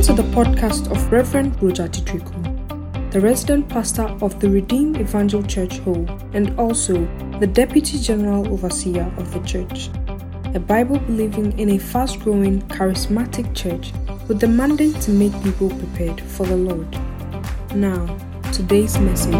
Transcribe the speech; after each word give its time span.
Welcome 0.00 0.16
to 0.16 0.22
the 0.22 0.34
podcast 0.34 0.90
of 0.90 1.12
Reverend 1.12 1.62
Roger 1.62 1.86
Titriku, 1.86 3.10
the 3.10 3.20
resident 3.20 3.68
pastor 3.68 4.04
of 4.22 4.40
the 4.40 4.48
Redeemed 4.48 4.98
Evangel 4.98 5.42
Church 5.42 5.76
Hall 5.80 6.08
and 6.32 6.58
also 6.58 6.94
the 7.38 7.46
Deputy 7.46 7.98
General 7.98 8.50
Overseer 8.50 9.12
of 9.18 9.30
the 9.34 9.40
church. 9.40 9.90
A 10.54 10.58
Bible 10.58 10.98
believing 11.00 11.58
in 11.58 11.68
a 11.72 11.78
fast 11.78 12.18
growing, 12.20 12.62
charismatic 12.68 13.54
church 13.54 13.92
with 14.26 14.40
the 14.40 14.48
mandate 14.48 14.98
to 15.02 15.10
make 15.10 15.34
people 15.42 15.68
prepared 15.68 16.18
for 16.18 16.46
the 16.46 16.56
Lord. 16.56 16.90
Now, 17.74 18.06
today's 18.52 18.98
message. 18.98 19.34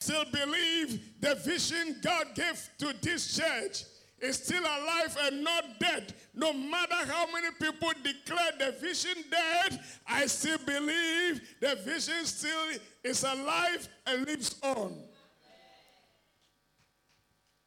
Still 0.00 0.24
believe 0.32 1.00
the 1.20 1.36
vision 1.36 2.00
God 2.02 2.34
gave 2.34 2.68
to 2.78 2.92
this 3.00 3.36
church 3.36 3.84
is 4.20 4.36
still 4.36 4.62
alive 4.62 5.16
and 5.24 5.42
not 5.42 5.78
dead. 5.78 6.14
No 6.34 6.52
matter 6.52 6.94
how 7.06 7.26
many 7.32 7.48
people 7.60 7.90
declare 8.02 8.52
the 8.58 8.72
vision 8.80 9.24
dead, 9.30 9.80
I 10.06 10.26
still 10.26 10.58
believe 10.58 11.40
the 11.60 11.76
vision 11.84 12.24
still 12.24 12.78
is 13.02 13.22
alive 13.24 13.88
and 14.06 14.26
lives 14.26 14.56
on. 14.62 14.94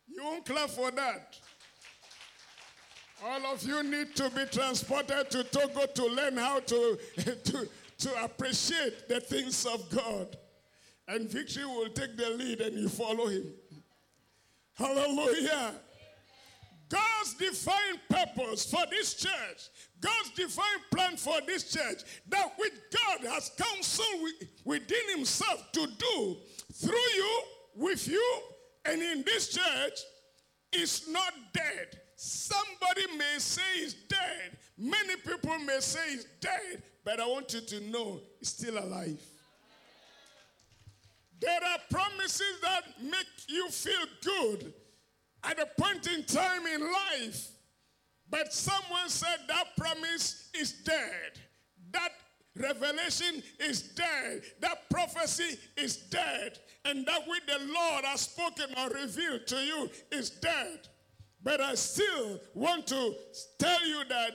You 0.07 0.23
won't 0.23 0.45
clap 0.45 0.69
for 0.69 0.91
that. 0.91 1.37
All 3.25 3.53
of 3.53 3.63
you 3.63 3.81
need 3.83 4.15
to 4.17 4.29
be 4.29 4.45
transported 4.45 5.31
to 5.31 5.43
Togo 5.45 5.85
to 5.85 6.05
learn 6.05 6.37
how 6.37 6.59
to, 6.59 6.99
to, 7.17 7.69
to 7.99 8.23
appreciate 8.23 9.07
the 9.07 9.21
things 9.21 9.65
of 9.65 9.89
God. 9.89 10.37
And 11.07 11.29
victory 11.29 11.65
will 11.65 11.89
take 11.89 12.15
the 12.15 12.29
lead 12.31 12.61
and 12.61 12.77
you 12.77 12.89
follow 12.89 13.27
him. 13.27 13.45
Hallelujah. 14.75 15.73
God's 16.93 17.33
divine 17.33 17.99
purpose 18.07 18.69
for 18.69 18.83
this 18.91 19.15
church, 19.15 19.69
God's 19.99 20.29
divine 20.35 20.81
plan 20.91 21.17
for 21.17 21.39
this 21.47 21.71
church, 21.71 22.03
that 22.29 22.53
which 22.57 22.73
God 22.91 23.27
has 23.31 23.51
counseled 23.57 24.29
within 24.63 25.15
Himself 25.15 25.71
to 25.71 25.87
do 25.87 26.37
through 26.73 27.09
you, 27.15 27.41
with 27.75 28.07
you, 28.07 28.41
and 28.85 29.01
in 29.01 29.23
this 29.23 29.49
church, 29.49 29.99
is 30.71 31.07
not 31.09 31.33
dead. 31.51 31.99
Somebody 32.15 33.07
may 33.17 33.39
say 33.39 33.61
it's 33.77 33.95
dead. 34.07 34.57
Many 34.77 35.15
people 35.15 35.57
may 35.59 35.79
say 35.79 36.13
it's 36.13 36.25
dead, 36.39 36.83
but 37.03 37.19
I 37.19 37.25
want 37.25 37.53
you 37.53 37.61
to 37.61 37.79
know 37.89 38.21
it's 38.39 38.51
still 38.51 38.77
alive. 38.77 39.19
There 41.39 41.59
are 41.59 41.79
promises 41.89 42.59
that 42.61 42.83
make 43.01 43.27
you 43.47 43.69
feel 43.69 44.05
good 44.23 44.73
at 45.43 45.59
a 45.59 45.67
point 45.81 46.07
in 46.07 46.23
time 46.23 46.65
in 46.67 46.81
life, 46.81 47.49
but 48.29 48.53
someone 48.53 49.07
said 49.09 49.37
that 49.47 49.75
promise 49.77 50.49
is 50.59 50.71
dead. 50.71 51.39
That 51.91 52.11
revelation 52.55 53.43
is 53.59 53.81
dead. 53.81 54.41
That 54.59 54.89
prophecy 54.89 55.57
is 55.77 55.97
dead. 55.97 56.59
And 56.85 57.05
that 57.05 57.27
which 57.27 57.45
the 57.45 57.59
Lord 57.73 58.05
has 58.05 58.21
spoken 58.21 58.65
or 58.77 58.89
revealed 58.89 59.47
to 59.47 59.57
you 59.57 59.89
is 60.11 60.29
dead. 60.29 60.87
But 61.43 61.61
I 61.61 61.75
still 61.75 62.39
want 62.53 62.87
to 62.87 63.15
tell 63.59 63.85
you 63.85 64.03
that 64.09 64.31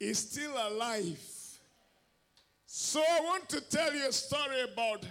it's 0.00 0.18
still 0.18 0.52
alive. 0.52 1.20
So 2.66 3.00
I 3.00 3.20
want 3.20 3.48
to 3.50 3.60
tell 3.60 3.94
you 3.94 4.08
a 4.08 4.12
story 4.12 4.62
about 4.62 5.04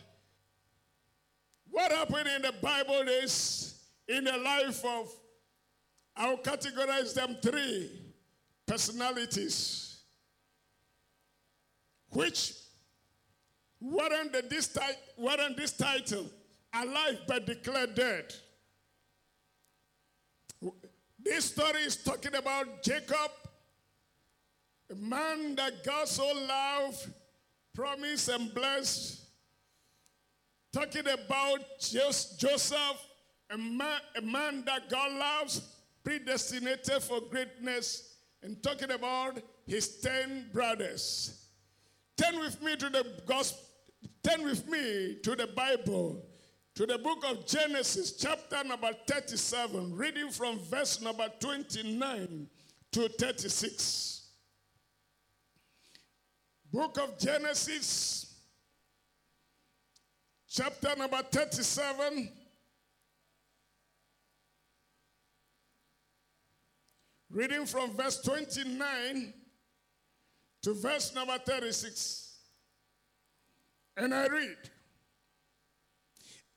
what 1.70 1.92
happened 1.92 2.28
in 2.36 2.42
the 2.42 2.54
Bible 2.62 3.08
is 3.08 3.79
in 4.10 4.24
the 4.24 4.38
life 4.38 4.84
of, 4.84 5.08
I'll 6.18 6.38
categorize 6.38 7.14
them 7.14 7.38
three 7.42 7.92
personalities, 8.66 10.00
which 12.10 12.54
weren't, 13.80 14.34
this, 14.50 14.76
this 15.56 15.72
title, 15.74 16.26
alive 16.74 17.20
but 17.28 17.46
declared 17.46 17.94
dead. 17.94 18.34
This 21.24 21.46
story 21.46 21.82
is 21.84 21.98
talking 21.98 22.34
about 22.34 22.82
Jacob, 22.82 23.32
a 24.92 24.96
man 24.96 25.56
that 25.56 25.84
God 25.84 26.08
so 26.08 26.26
loved, 26.26 27.08
promised, 27.76 28.30
and 28.30 28.52
blessed. 28.54 29.18
Talking 30.74 31.08
about 31.08 31.60
Joseph, 31.80 33.09
a 33.50 33.58
man, 33.58 34.00
a 34.16 34.22
man 34.22 34.64
that 34.66 34.90
God 34.90 35.12
loves, 35.12 35.62
predestinated 36.04 37.02
for 37.02 37.22
greatness, 37.22 38.16
and 38.42 38.62
talking 38.64 38.92
about 38.92 39.42
his 39.66 40.00
ten 40.00 40.50
brothers. 40.54 41.48
Turn 42.16 42.40
with 42.40 42.62
me 42.62 42.76
to 42.76 42.90
the 42.90 43.06
gospel, 43.26 43.64
turn 44.24 44.44
with 44.44 44.68
me 44.70 45.18
to 45.24 45.36
the 45.36 45.48
Bible, 45.48 46.26
to 46.76 46.86
the 46.86 46.98
book 46.98 47.24
of 47.28 47.46
Genesis, 47.46 48.14
chapter 48.14 48.64
number 48.64 48.92
37, 49.08 49.96
reading 49.96 50.30
from 50.30 50.60
verse 50.60 51.02
number 51.02 51.28
29 51.40 52.48
to 52.92 53.10
36. 53.10 54.28
Book 56.72 57.00
of 57.00 57.18
Genesis, 57.18 58.36
chapter 60.48 60.96
number 60.96 61.22
37 61.24 62.32
Reading 67.32 67.66
from 67.66 67.96
verse 67.96 68.22
29 68.22 69.34
to 70.64 70.74
verse 70.74 71.14
number 71.14 71.38
36. 71.38 72.38
And 73.98 74.14
I 74.14 74.28
read 74.28 74.58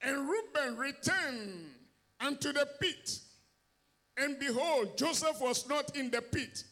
And 0.01 0.29
Reuben 0.29 0.77
returned 0.77 1.71
unto 2.21 2.53
the 2.53 2.67
pit, 2.81 3.19
and 4.17 4.39
behold, 4.39 4.97
Joseph 4.97 5.41
was 5.41 5.69
not 5.69 5.97
in 5.97 6.11
the 6.11 6.23
pit. 6.23 6.65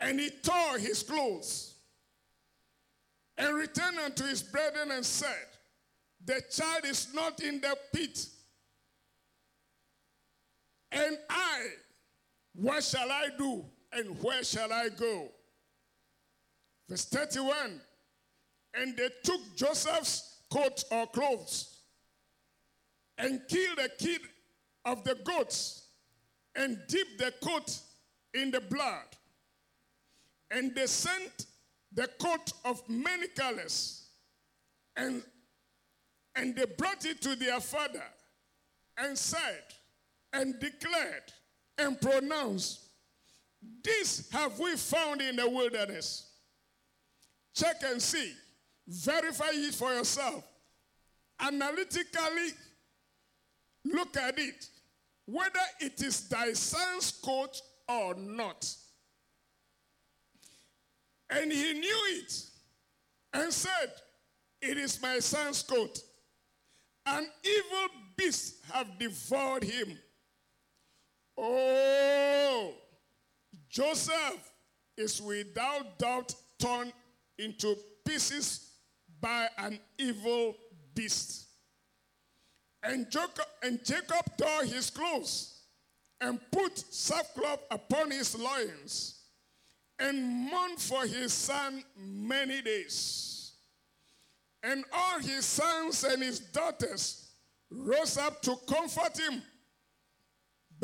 And 0.00 0.20
he 0.20 0.30
tore 0.42 0.78
his 0.78 1.02
clothes 1.02 1.74
and 3.38 3.54
returned 3.56 3.98
unto 3.98 4.24
his 4.24 4.42
brethren 4.42 4.90
and 4.90 5.04
said, 5.04 5.46
The 6.24 6.42
child 6.50 6.84
is 6.84 7.08
not 7.14 7.40
in 7.42 7.60
the 7.60 7.76
pit. 7.92 8.26
And 10.92 11.16
I, 11.28 11.66
what 12.54 12.82
shall 12.84 13.10
I 13.10 13.28
do 13.36 13.64
and 13.92 14.20
where 14.22 14.44
shall 14.44 14.72
I 14.72 14.88
go? 14.88 15.28
Verse 16.88 17.04
31 17.06 17.80
And 18.74 18.96
they 18.96 19.08
took 19.22 19.40
Joseph's 19.56 20.40
coat 20.50 20.84
or 20.90 21.06
clothes 21.08 21.78
and 23.18 23.40
killed 23.48 23.78
a 23.78 23.88
kid 23.88 24.20
of 24.84 25.04
the 25.04 25.16
goats 25.24 25.88
and 26.54 26.78
dipped 26.88 27.18
the 27.18 27.32
coat 27.42 27.78
in 28.34 28.50
the 28.50 28.60
blood. 28.60 29.06
And 30.50 30.74
they 30.74 30.86
sent 30.86 31.46
the 31.92 32.08
coat 32.20 32.52
of 32.64 32.82
many 32.88 33.28
colors 33.28 34.08
and, 34.96 35.22
and 36.36 36.54
they 36.54 36.66
brought 36.66 37.04
it 37.04 37.20
to 37.22 37.34
their 37.34 37.60
father 37.60 38.04
and 38.96 39.16
said 39.16 39.62
and 40.32 40.58
declared 40.60 41.32
and 41.78 42.00
pronounce, 42.00 42.88
This 43.82 44.30
have 44.30 44.58
we 44.58 44.76
found 44.76 45.20
in 45.20 45.36
the 45.36 45.48
wilderness. 45.48 46.30
Check 47.54 47.76
and 47.84 48.00
see. 48.00 48.32
Verify 48.86 49.50
it 49.52 49.74
for 49.74 49.92
yourself. 49.92 50.44
Analytically, 51.40 52.50
look 53.84 54.16
at 54.16 54.38
it. 54.38 54.68
Whether 55.26 55.60
it 55.80 56.02
is 56.02 56.28
thy 56.28 56.52
son's 56.52 57.10
coat 57.12 57.60
or 57.88 58.14
not. 58.14 58.68
And 61.30 61.50
he 61.50 61.72
knew 61.72 62.00
it 62.18 62.42
and 63.32 63.52
said, 63.52 63.92
It 64.60 64.76
is 64.76 65.00
my 65.00 65.18
son's 65.18 65.62
coat. 65.62 65.98
An 67.06 67.26
evil 67.44 67.88
beast 68.16 68.64
have 68.72 68.98
devoured 68.98 69.64
him. 69.64 69.98
Oh, 71.36 72.74
Joseph 73.68 74.52
is 74.96 75.20
without 75.20 75.98
doubt 75.98 76.34
torn 76.58 76.92
into 77.38 77.76
pieces 78.06 78.70
by 79.20 79.48
an 79.58 79.80
evil 79.98 80.54
beast. 80.94 81.46
And 82.82 83.10
Jacob, 83.10 83.46
and 83.62 83.84
Jacob 83.84 84.36
tore 84.36 84.64
his 84.64 84.90
clothes 84.90 85.62
and 86.20 86.38
put 86.52 86.78
sackcloth 86.78 87.60
upon 87.70 88.10
his 88.10 88.38
loins 88.38 89.20
and 89.98 90.50
mourned 90.50 90.78
for 90.78 91.06
his 91.06 91.32
son 91.32 91.82
many 91.96 92.62
days. 92.62 93.52
And 94.62 94.84
all 94.92 95.20
his 95.20 95.44
sons 95.44 96.04
and 96.04 96.22
his 96.22 96.40
daughters 96.40 97.30
rose 97.70 98.16
up 98.18 98.40
to 98.42 98.56
comfort 98.68 99.18
him 99.18 99.42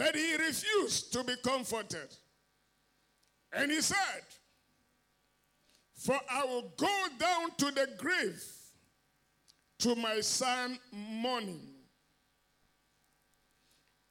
but 0.00 0.16
he 0.16 0.34
refused 0.36 1.12
to 1.12 1.22
be 1.22 1.34
comforted. 1.44 2.08
And 3.52 3.70
he 3.70 3.82
said, 3.82 4.24
For 5.94 6.18
I 6.30 6.42
will 6.46 6.72
go 6.78 7.06
down 7.18 7.50
to 7.58 7.66
the 7.66 7.86
grave 7.98 8.42
to 9.80 9.94
my 9.96 10.22
son 10.22 10.78
mourning. 10.90 11.68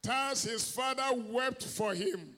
Thus 0.00 0.44
his 0.44 0.70
father 0.70 1.08
wept 1.28 1.64
for 1.64 1.92
him. 1.92 2.36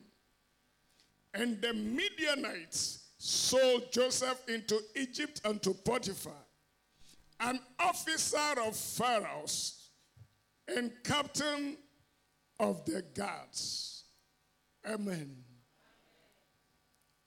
And 1.34 1.60
the 1.60 1.74
Midianites 1.74 3.10
sold 3.18 3.92
Joseph 3.92 4.48
into 4.48 4.80
Egypt 4.96 5.42
unto 5.44 5.74
Potiphar, 5.74 6.32
an 7.38 7.60
officer 7.78 8.62
of 8.64 8.74
Pharaoh's 8.74 9.90
and 10.74 10.90
captain 11.04 11.76
of 12.58 12.84
the 12.84 13.02
gods. 13.14 14.04
Amen. 14.86 15.36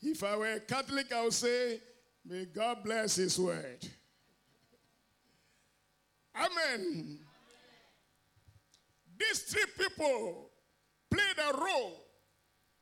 If 0.01 0.24
I 0.24 0.36
were 0.36 0.51
a 0.54 0.60
Catholic, 0.60 1.12
I 1.12 1.24
would 1.24 1.33
say, 1.33 1.80
May 2.27 2.45
God 2.45 2.83
bless 2.83 3.16
His 3.18 3.39
word. 3.39 3.88
Amen. 6.36 7.19
These 9.18 9.44
three 9.44 9.66
people 9.77 10.50
played 11.10 11.38
a 11.50 11.57
role 11.57 12.06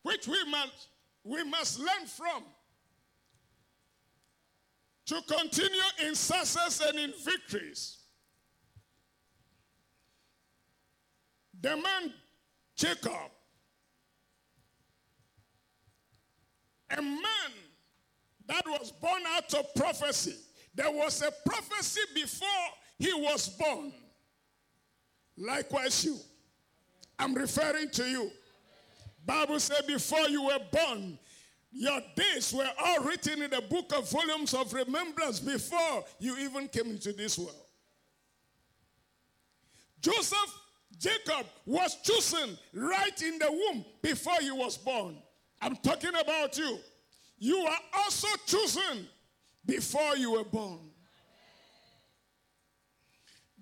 which 0.01 0.27
we 0.27 0.43
must, 0.49 0.87
we 1.23 1.43
must 1.43 1.79
learn 1.79 2.07
from 2.07 2.43
to 5.05 5.21
continue 5.27 5.81
in 6.07 6.15
success 6.15 6.81
and 6.87 6.97
in 6.97 7.13
victories. 7.23 7.97
The 11.61 11.75
man 11.75 12.13
Jacob, 12.83 13.13
a 16.89 17.01
man 17.01 17.21
that 18.45 18.65
was 18.67 18.91
born 18.91 19.21
out 19.25 19.53
of 19.53 19.73
prophecy. 19.73 20.35
There 20.75 20.91
was 20.91 21.21
a 21.21 21.31
prophecy 21.49 22.01
before 22.13 22.49
he 22.99 23.13
was 23.13 23.47
born. 23.47 23.93
Likewise, 25.37 26.03
you. 26.03 26.17
I'm 27.17 27.33
referring 27.33 27.89
to 27.91 28.03
you. 28.03 28.29
Bible 29.25 29.61
said 29.61 29.87
before 29.87 30.27
you 30.27 30.43
were 30.43 30.59
born, 30.69 31.17
your 31.71 32.01
days 32.17 32.53
were 32.53 32.69
all 32.83 33.05
written 33.05 33.43
in 33.43 33.51
the 33.51 33.61
book 33.61 33.93
of 33.95 34.11
volumes 34.11 34.53
of 34.53 34.73
remembrance 34.73 35.39
before 35.39 36.03
you 36.19 36.37
even 36.37 36.67
came 36.67 36.87
into 36.87 37.13
this 37.13 37.37
world. 37.37 37.55
Joseph, 40.01 40.62
Jacob, 40.99 41.45
was 41.65 41.95
chosen 42.01 42.57
right 42.73 43.21
in 43.21 43.39
the 43.39 43.51
womb 43.51 43.85
before 44.01 44.37
he 44.41 44.51
was 44.51 44.77
born. 44.77 45.17
I'm 45.61 45.75
talking 45.77 46.13
about 46.19 46.57
you. 46.57 46.77
You 47.37 47.57
are 47.57 47.79
also 47.97 48.27
chosen 48.45 49.07
before 49.65 50.15
you 50.17 50.31
were 50.31 50.43
born. 50.43 50.79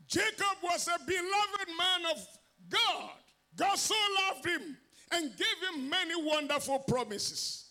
Jacob 0.08 0.58
was 0.62 0.88
a 0.88 1.00
beloved 1.06 1.68
man 1.78 2.12
of 2.12 2.28
God. 2.70 3.12
God 3.56 3.76
so 3.76 3.96
loved 4.28 4.46
him 4.46 4.78
and 5.12 5.32
gave 5.38 5.70
him 5.74 5.90
many 5.90 6.14
wonderful 6.22 6.80
promises. 6.80 7.70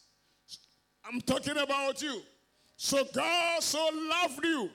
I'm 1.04 1.20
talking 1.20 1.56
about 1.56 2.00
you. 2.02 2.22
So 2.76 3.04
God 3.12 3.62
so 3.62 3.90
loved 3.92 4.44
you 4.44 4.70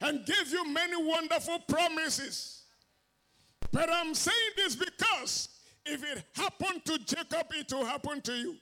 and 0.00 0.26
gave 0.26 0.50
you 0.50 0.68
many 0.68 0.96
wonderful 0.96 1.60
promises. 1.68 2.61
But 3.72 3.90
I'm 3.90 4.14
saying 4.14 4.36
this 4.56 4.76
because 4.76 5.48
if 5.86 6.04
it 6.04 6.24
happened 6.34 6.84
to 6.84 6.98
Jacob, 6.98 7.46
it 7.52 7.72
will 7.72 7.86
happen 7.86 8.20
to 8.20 8.32
you. 8.32 8.56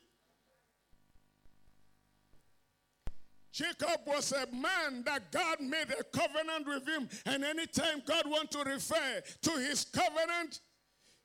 Jacob 3.52 4.00
was 4.06 4.32
a 4.32 4.46
man 4.54 5.02
that 5.04 5.32
God 5.32 5.60
made 5.60 5.88
a 5.98 6.04
covenant 6.04 6.66
with 6.66 6.86
him. 6.86 7.08
And 7.26 7.44
anytime 7.44 8.02
God 8.06 8.22
wants 8.26 8.56
to 8.56 8.62
refer 8.62 9.20
to 9.42 9.50
his 9.50 9.84
covenant, 9.84 10.60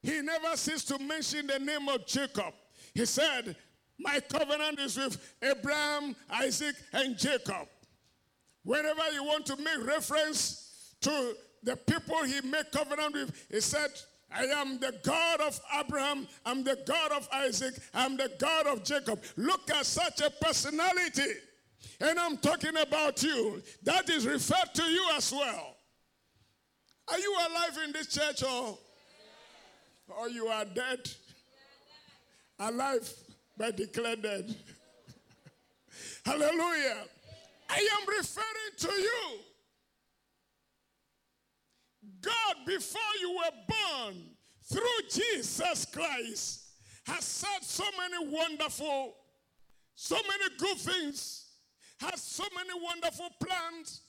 he 0.01 0.21
never 0.21 0.57
ceased 0.57 0.87
to 0.89 0.99
mention 0.99 1.47
the 1.47 1.59
name 1.59 1.87
of 1.87 2.05
Jacob. 2.07 2.53
He 2.93 3.05
said, 3.05 3.55
My 3.99 4.19
covenant 4.19 4.79
is 4.79 4.97
with 4.97 5.17
Abraham, 5.41 6.15
Isaac, 6.29 6.75
and 6.93 7.17
Jacob. 7.17 7.67
Whenever 8.63 9.11
you 9.13 9.23
want 9.23 9.45
to 9.45 9.55
make 9.57 9.85
reference 9.85 10.95
to 11.01 11.35
the 11.63 11.75
people 11.75 12.23
he 12.23 12.41
made 12.41 12.71
covenant 12.71 13.13
with, 13.13 13.47
he 13.49 13.59
said, 13.59 13.89
I 14.31 14.45
am 14.45 14.79
the 14.79 14.93
God 15.03 15.41
of 15.41 15.59
Abraham, 15.79 16.27
I'm 16.45 16.63
the 16.63 16.77
God 16.85 17.11
of 17.11 17.27
Isaac, 17.31 17.75
I'm 17.93 18.17
the 18.17 18.31
God 18.37 18.67
of 18.67 18.83
Jacob. 18.83 19.23
Look 19.37 19.69
at 19.71 19.85
such 19.85 20.21
a 20.21 20.29
personality. 20.29 21.31
And 22.01 22.19
I'm 22.19 22.37
talking 22.37 22.75
about 22.75 23.23
you. 23.23 23.61
That 23.83 24.09
is 24.09 24.27
referred 24.27 24.73
to 24.73 24.83
you 24.83 25.07
as 25.15 25.31
well. 25.31 25.75
Are 27.07 27.19
you 27.19 27.33
alive 27.33 27.79
in 27.85 27.93
this 27.93 28.07
church 28.07 28.43
or, 28.43 28.77
or 30.17 30.29
you 30.29 30.47
are 30.47 30.65
dead? 30.65 30.99
Alive 32.59 33.09
but 33.57 33.77
declared 33.77 34.21
dead. 34.21 34.55
Hallelujah. 36.25 37.03
I 37.69 37.87
am 38.01 38.07
referring 38.07 38.75
to 38.79 38.91
you. 38.91 39.39
God, 42.25 42.65
before 42.65 43.01
you 43.21 43.31
were 43.31 43.57
born, 43.67 44.15
through 44.67 45.09
Jesus 45.11 45.85
Christ, 45.85 46.63
has 47.05 47.23
said 47.23 47.61
so 47.61 47.83
many 47.99 48.27
wonderful, 48.27 49.13
so 49.93 50.15
many 50.15 50.55
good 50.57 50.77
things 50.77 51.45
has 51.97 52.21
so 52.21 52.43
many 52.55 52.79
wonderful 52.81 53.29
plans, 53.41 54.01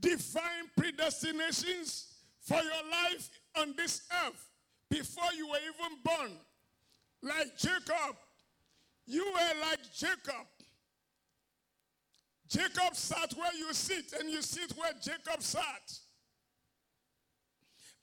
divine 0.00 0.68
predestinations 0.76 2.06
for 2.40 2.56
your 2.56 2.90
life 2.90 3.30
on 3.56 3.74
this 3.76 4.02
earth 4.26 4.50
before 4.90 5.32
you 5.36 5.48
were 5.48 5.58
even 5.58 5.98
born. 6.04 6.32
Like 7.22 7.56
Jacob, 7.56 8.16
you 9.06 9.24
were 9.24 9.60
like 9.62 9.80
Jacob. 9.94 10.46
Jacob 12.48 12.94
sat 12.94 13.32
where 13.34 13.54
you 13.54 13.72
sit, 13.72 14.12
and 14.20 14.30
you 14.30 14.42
sit 14.42 14.72
where 14.76 14.92
Jacob 15.02 15.42
sat. 15.42 15.98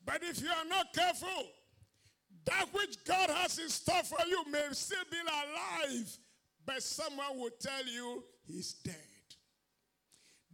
But 0.06 0.24
if 0.24 0.42
you 0.42 0.50
are 0.50 0.65
not 0.65 0.94
careful, 0.94 1.48
that 2.45 2.65
which 2.74 3.03
God 3.06 3.30
has 3.30 3.59
in 3.59 3.69
store 3.69 4.03
for 4.03 4.25
you 4.27 4.44
may 4.50 4.68
still 4.71 5.03
be 5.09 5.18
alive, 5.19 6.18
but 6.65 6.81
someone 6.81 7.38
will 7.38 7.51
tell 7.60 7.86
you 7.86 8.24
he's 8.48 8.74
dead. 8.74 8.96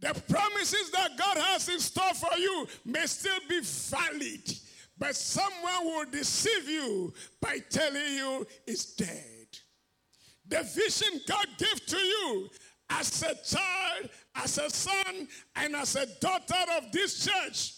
The 0.00 0.14
promises 0.28 0.90
that 0.92 1.16
God 1.18 1.38
has 1.38 1.68
in 1.68 1.80
store 1.80 2.14
for 2.14 2.38
you 2.38 2.68
may 2.84 3.06
still 3.06 3.40
be 3.48 3.60
valid, 3.62 4.52
but 4.96 5.16
someone 5.16 5.84
will 5.84 6.04
deceive 6.10 6.68
you 6.68 7.12
by 7.40 7.58
telling 7.68 8.14
you 8.14 8.46
it's 8.66 8.94
dead. 8.94 9.46
The 10.46 10.62
vision 10.62 11.20
God 11.26 11.46
gave 11.58 11.86
to 11.86 11.96
you 11.96 12.48
as 12.90 13.22
a 13.22 13.34
child, 13.44 14.10
as 14.34 14.58
a 14.58 14.70
son, 14.70 15.28
and 15.56 15.76
as 15.76 15.96
a 15.96 16.06
daughter 16.20 16.54
of 16.76 16.92
this 16.92 17.26
church 17.26 17.72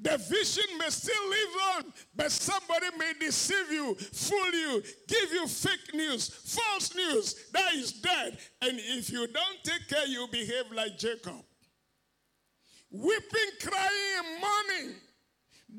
the 0.00 0.16
vision 0.16 0.64
may 0.78 0.90
still 0.90 1.28
live 1.28 1.76
on, 1.76 1.92
but 2.14 2.30
somebody 2.30 2.86
may 2.98 3.12
deceive 3.18 3.70
you, 3.70 3.94
fool 3.96 4.52
you, 4.52 4.82
give 5.08 5.32
you 5.32 5.46
fake 5.48 5.92
news, 5.92 6.28
false 6.28 6.94
news 6.94 7.34
that 7.52 7.74
is 7.74 7.92
dead. 7.92 8.38
And 8.62 8.78
if 8.78 9.10
you 9.10 9.26
don't 9.26 9.64
take 9.64 9.88
care, 9.88 10.06
you 10.06 10.28
behave 10.30 10.70
like 10.72 10.96
Jacob. 10.98 11.42
Weeping, 12.90 13.50
crying, 13.60 14.18
and 14.18 14.40
mourning. 14.40 14.96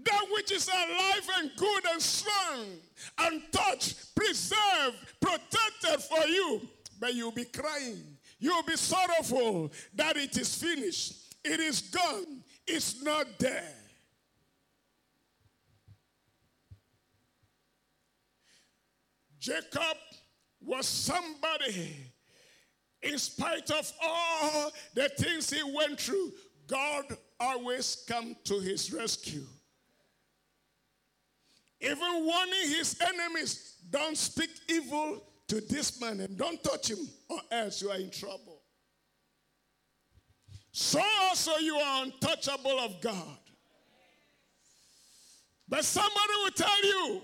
That 0.04 0.26
which 0.32 0.52
is 0.52 0.68
alive 0.68 1.30
and 1.40 1.52
good 1.56 1.84
and 1.92 2.02
strong, 2.02 2.66
and 3.20 3.42
untouched, 3.42 4.14
preserved, 4.16 4.98
protected 5.20 6.04
for 6.04 6.28
you. 6.28 6.62
But 7.00 7.16
you'll 7.16 7.32
be 7.32 7.46
crying. 7.46 8.04
You'll 8.38 8.64
be 8.64 8.76
sorrowful 8.76 9.72
that 9.96 10.18
it 10.18 10.38
is 10.38 10.54
finished. 10.56 11.36
It 11.44 11.60
is 11.60 11.82
gone. 11.82 12.44
It's 12.68 13.02
not 13.02 13.26
there. 13.40 13.79
Jacob 19.40 19.98
was 20.62 20.86
somebody, 20.86 21.96
in 23.02 23.18
spite 23.18 23.72
of 23.72 23.92
all 24.04 24.72
the 24.94 25.10
things 25.10 25.50
he 25.50 25.64
went 25.64 26.00
through, 26.00 26.32
God 26.68 27.06
always 27.40 28.04
come 28.08 28.36
to 28.44 28.60
his 28.60 28.92
rescue. 28.92 29.46
Even 31.82 32.26
warning 32.26 32.68
his 32.68 33.00
enemies, 33.02 33.78
don't 33.90 34.18
speak 34.18 34.50
evil 34.68 35.24
to 35.48 35.62
this 35.62 36.00
man 36.02 36.20
and 36.20 36.38
don't 36.38 36.62
touch 36.62 36.90
him, 36.90 37.00
or 37.30 37.40
else 37.52 37.82
you 37.82 37.90
are 37.90 37.98
in 37.98 38.12
trouble. 38.12 38.62
So 40.72 41.02
also 41.24 41.58
you 41.58 41.76
are 41.76 42.04
untouchable 42.04 42.80
of 42.80 43.02
God. 43.02 43.38
But 45.68 45.86
somebody 45.86 46.34
will 46.44 46.52
tell 46.52 46.84
you, 46.84 47.22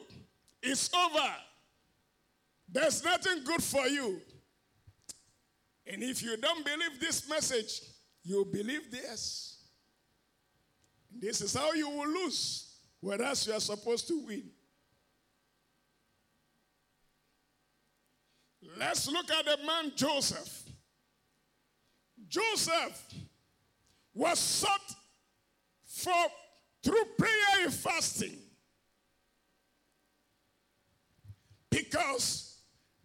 it's 0.64 0.90
over. 0.94 1.34
There's 2.75 3.05
nothing 3.05 3.41
good 3.46 3.63
for 3.63 3.88
you. 3.88 4.20
And 5.88 6.03
if 6.03 6.22
you 6.22 6.36
don't 6.36 6.65
believe 6.65 7.00
this 7.00 7.29
message, 7.29 7.79
you 8.22 8.44
believe 8.51 8.91
this. 8.91 9.63
This 11.10 11.39
is 11.39 11.53
how 11.53 11.72
you 11.72 11.89
will 11.89 12.10
lose, 12.10 12.75
whereas 13.00 13.48
you 13.48 13.53
are 13.53 13.62
supposed 13.62 14.10
to 14.10 14.25
win. 14.25 14.44
Let's 18.77 19.10
look 19.10 19.32
at 19.32 19.46
the 19.46 19.58
man 19.65 19.94
Joseph. 19.96 20.63
Joseph 22.27 23.13
was 24.13 24.38
sought 24.38 24.96
for 25.86 26.25
through 26.84 27.05
prayer 27.17 27.63
and 27.63 27.74
fasting 27.74 28.36
because 31.70 32.55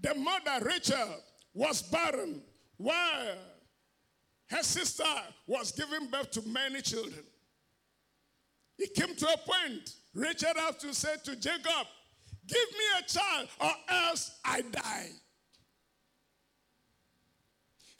the 0.01 0.15
mother 0.15 0.65
Rachel 0.65 1.17
was 1.55 1.83
barren 1.83 2.43
while 2.77 3.37
her 4.49 4.63
sister 4.63 5.05
was 5.47 5.73
giving 5.73 6.09
birth 6.09 6.31
to 6.33 6.43
many 6.43 6.81
children. 6.81 7.25
It 8.79 8.95
came 8.95 9.15
to 9.15 9.27
a 9.27 9.37
point, 9.37 9.95
Rachel 10.15 10.55
had 10.57 10.79
to 10.81 10.95
say 10.95 11.15
to 11.25 11.37
Jacob, 11.37 11.87
Give 12.47 12.59
me 12.73 12.85
a 12.99 13.03
child 13.09 13.49
or 13.61 13.73
else 13.89 14.39
I 14.45 14.63
die. 14.63 15.11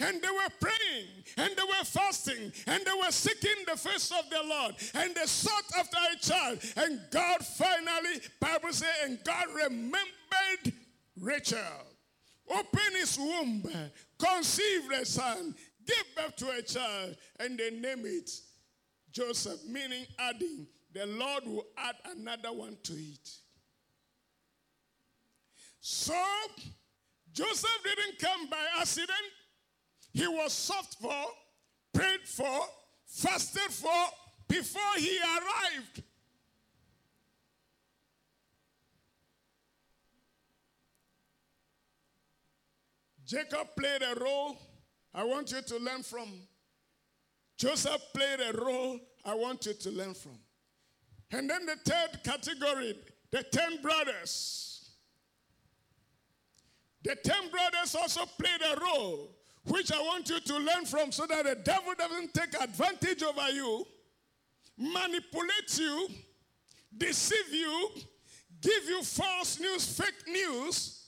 And 0.01 0.21
they 0.23 0.31
were 0.31 0.49
praying 0.59 1.09
and 1.37 1.51
they 1.55 1.63
were 1.63 1.85
fasting 1.85 2.51
and 2.67 2.85
they 2.85 2.93
were 3.05 3.11
seeking 3.11 3.65
the 3.67 3.77
face 3.77 4.11
of 4.11 4.29
the 4.31 4.43
Lord 4.43 4.75
and 4.95 5.15
they 5.15 5.27
sought 5.27 5.65
after 5.79 5.99
a 6.13 6.19
child. 6.19 6.59
And 6.77 7.01
God 7.11 7.45
finally, 7.45 8.21
Bible 8.41 8.73
says, 8.73 8.89
and 9.05 9.23
God 9.23 9.45
remembered 9.55 10.73
Rachel. 11.19 11.59
Open 12.51 12.95
his 12.99 13.17
womb, 13.17 13.65
conceive 14.19 14.91
a 14.91 15.05
son, 15.05 15.55
give 15.87 16.05
birth 16.17 16.37
to 16.37 16.51
a 16.51 16.63
child, 16.63 17.17
and 17.39 17.57
they 17.57 17.71
name 17.71 18.05
it 18.05 18.31
Joseph, 19.13 19.65
meaning 19.67 20.07
adding. 20.19 20.67
The 20.93 21.07
Lord 21.07 21.45
will 21.47 21.67
add 21.79 21.95
another 22.17 22.53
one 22.53 22.77
to 22.83 22.93
it. 22.95 23.31
So, 25.81 26.21
Joseph 27.33 27.71
didn't 27.85 28.19
come 28.19 28.49
by 28.49 28.67
accident. 28.81 29.11
He 30.13 30.27
was 30.27 30.53
sought 30.53 30.97
for, 31.01 31.25
prayed 31.93 32.27
for, 32.27 32.61
fasted 33.07 33.73
for 33.73 33.91
before 34.49 34.97
he 34.97 35.19
arrived. 35.19 36.03
Jacob 43.31 43.69
played 43.79 44.03
a 44.03 44.19
role 44.21 44.59
I 45.15 45.23
want 45.23 45.53
you 45.53 45.63
to 45.63 45.79
learn 45.79 46.03
from. 46.03 46.29
Joseph 47.57 48.03
played 48.13 48.41
a 48.41 48.61
role 48.61 48.99
I 49.25 49.35
want 49.35 49.67
you 49.67 49.73
to 49.73 49.91
learn 49.91 50.15
from. 50.15 50.37
And 51.31 51.49
then 51.49 51.65
the 51.65 51.77
third 51.77 52.25
category, 52.25 52.99
the 53.31 53.45
ten 53.45 53.81
brothers. 53.83 54.91
The 57.05 57.15
ten 57.15 57.51
brothers 57.53 57.95
also 57.95 58.23
played 58.37 58.63
a 58.63 58.81
role 58.81 59.31
which 59.65 59.93
I 59.93 60.01
want 60.01 60.29
you 60.29 60.41
to 60.41 60.59
learn 60.59 60.85
from 60.85 61.13
so 61.13 61.25
that 61.27 61.45
the 61.45 61.55
devil 61.55 61.93
doesn't 61.97 62.35
take 62.35 62.61
advantage 62.61 63.23
over 63.23 63.49
you, 63.51 63.87
manipulate 64.77 65.79
you, 65.79 66.09
deceive 66.99 67.55
you, 67.55 67.91
give 68.61 68.85
you 68.89 69.05
false 69.05 69.61
news, 69.61 69.87
fake 69.87 70.27
news, 70.27 71.00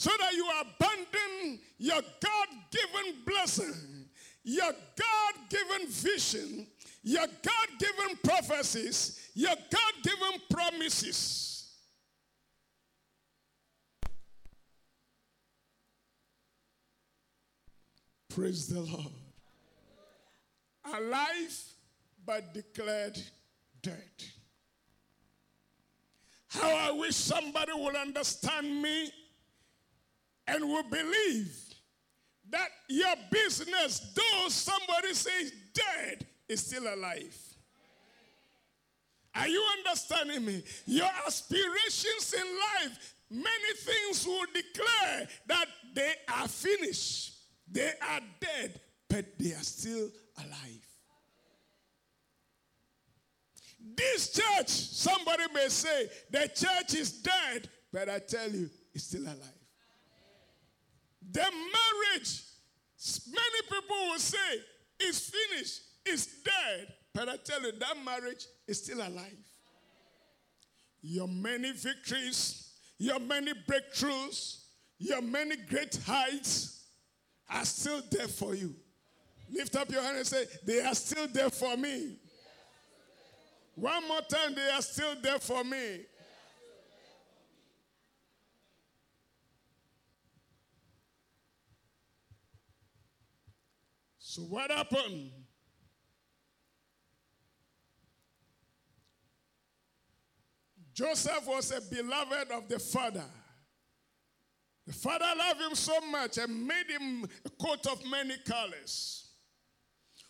so 0.00 0.08
that 0.18 0.32
you 0.32 0.48
abandon 0.62 1.60
your 1.76 2.00
God 2.00 2.48
given 2.70 3.16
blessing, 3.26 4.06
your 4.42 4.72
God 4.72 5.34
given 5.50 5.88
vision, 5.88 6.66
your 7.02 7.26
God 7.26 7.68
given 7.78 8.16
prophecies, 8.24 9.28
your 9.34 9.54
God 9.70 9.92
given 10.02 10.40
promises. 10.48 11.68
Praise 18.30 18.68
the 18.68 18.80
Lord. 18.80 19.12
Alive 20.94 21.62
but 22.24 22.54
declared 22.54 23.18
dead. 23.82 24.24
How 26.48 26.74
I 26.74 26.90
wish 26.90 27.16
somebody 27.16 27.72
would 27.74 27.96
understand 27.96 28.80
me 28.80 29.12
and 30.50 30.64
will 30.68 30.82
believe 30.82 31.56
that 32.50 32.68
your 32.88 33.14
business, 33.30 34.12
though 34.14 34.48
somebody 34.48 35.14
says 35.14 35.52
dead, 35.72 36.26
is 36.48 36.60
still 36.66 36.92
alive. 36.92 37.36
Are 39.34 39.46
you 39.46 39.64
understanding 39.78 40.44
me? 40.44 40.62
Your 40.86 41.08
aspirations 41.26 42.34
in 42.34 42.44
life, 42.44 43.14
many 43.30 43.74
things 43.78 44.26
will 44.26 44.46
declare 44.52 45.28
that 45.46 45.66
they 45.94 46.14
are 46.28 46.48
finished. 46.48 47.34
They 47.70 47.92
are 48.02 48.20
dead, 48.40 48.80
but 49.08 49.38
they 49.38 49.52
are 49.52 49.62
still 49.62 50.08
alive. 50.36 50.86
This 53.96 54.32
church, 54.32 54.68
somebody 54.68 55.44
may 55.54 55.68
say, 55.68 56.08
the 56.30 56.50
church 56.54 56.94
is 56.94 57.12
dead, 57.12 57.68
but 57.92 58.08
I 58.08 58.18
tell 58.18 58.50
you, 58.50 58.68
it's 58.92 59.04
still 59.04 59.22
alive. 59.22 59.59
The 61.32 61.40
marriage, 61.40 62.42
many 63.28 63.62
people 63.68 63.96
will 64.08 64.18
say, 64.18 64.36
is 65.02 65.30
finished, 65.30 65.80
is 66.06 66.26
dead, 66.44 66.88
but 67.14 67.28
I 67.28 67.36
tell 67.36 67.62
you, 67.62 67.72
that 67.72 67.96
marriage 68.04 68.46
is 68.66 68.82
still 68.82 68.98
alive. 68.98 69.36
Your 71.02 71.28
many 71.28 71.72
victories, 71.72 72.72
your 72.98 73.18
many 73.18 73.52
breakthroughs, 73.68 74.64
your 74.98 75.22
many 75.22 75.56
great 75.56 75.98
heights, 76.06 76.84
are 77.48 77.64
still 77.64 78.02
there 78.10 78.28
for 78.28 78.54
you. 78.54 78.74
Lift 79.52 79.74
up 79.76 79.90
your 79.90 80.02
hand 80.02 80.18
and 80.18 80.26
say, 80.26 80.44
They 80.64 80.80
are 80.82 80.94
still 80.94 81.26
there 81.26 81.50
for 81.50 81.76
me. 81.76 82.16
One 83.74 84.06
more 84.06 84.20
time, 84.20 84.54
they 84.54 84.68
are 84.70 84.82
still 84.82 85.14
there 85.22 85.38
for 85.38 85.64
me. 85.64 86.00
So, 94.30 94.42
what 94.42 94.70
happened? 94.70 95.32
Joseph 100.94 101.48
was 101.48 101.72
a 101.72 101.80
beloved 101.92 102.52
of 102.52 102.68
the 102.68 102.78
father. 102.78 103.24
The 104.86 104.92
father 104.92 105.24
loved 105.36 105.60
him 105.60 105.74
so 105.74 106.00
much 106.12 106.38
and 106.38 106.64
made 106.64 106.88
him 106.88 107.28
a 107.44 107.50
coat 107.60 107.84
of 107.88 108.08
many 108.08 108.36
colors. 108.46 109.30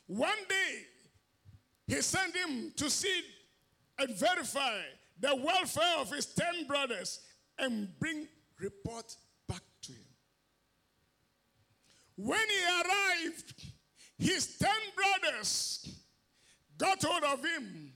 One 0.07 0.49
day, 0.49 0.79
he 1.87 2.01
sent 2.01 2.35
him 2.35 2.73
to 2.77 2.89
see 2.89 3.21
and 3.99 4.17
verify 4.19 4.79
the 5.21 5.37
welfare 5.37 5.99
of 5.99 6.11
his 6.11 6.25
ten 6.25 6.67
brothers 6.67 7.21
and 7.59 7.87
bring 7.99 8.27
report 8.59 9.15
back 9.47 9.61
to 9.83 9.93
him. 9.93 10.07
When 12.17 12.49
he 12.49 12.65
arrived, 12.65 13.67
his 14.21 14.59
ten 14.59 14.71
brothers 14.95 15.89
got 16.79 17.03
hold 17.03 17.25
of 17.25 17.45
him, 17.45 17.93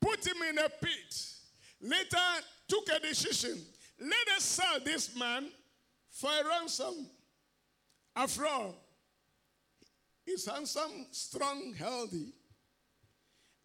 put 0.00 0.24
him 0.26 0.36
in 0.48 0.58
a 0.58 0.68
pit, 0.68 1.24
later 1.80 2.16
took 2.68 2.88
a 2.94 3.00
decision. 3.00 3.58
Let 3.98 4.36
us 4.36 4.44
sell 4.44 4.78
this 4.84 5.16
man 5.18 5.48
for 6.10 6.30
a 6.30 6.48
ransom. 6.48 7.08
After 8.14 8.46
all, 8.46 8.74
he's 10.24 10.46
handsome, 10.46 11.06
strong, 11.10 11.74
healthy. 11.74 12.32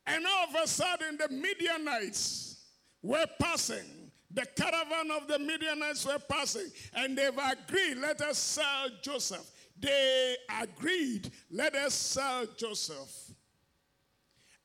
And 0.05 0.25
all 0.25 0.47
of 0.49 0.63
a 0.63 0.67
sudden, 0.67 1.17
the 1.17 1.29
Midianites 1.29 2.63
were 3.01 3.25
passing. 3.39 4.11
The 4.33 4.45
caravan 4.45 5.11
of 5.11 5.27
the 5.27 5.39
Midianites 5.39 6.05
were 6.05 6.19
passing. 6.19 6.67
And 6.93 7.17
they've 7.17 7.29
agreed, 7.29 7.97
let 7.97 8.21
us 8.21 8.37
sell 8.37 8.89
Joseph. 9.01 9.49
They 9.81 10.35
agreed, 10.61 11.31
let 11.49 11.75
us 11.75 11.93
sell 11.93 12.45
Joseph. 12.57 13.31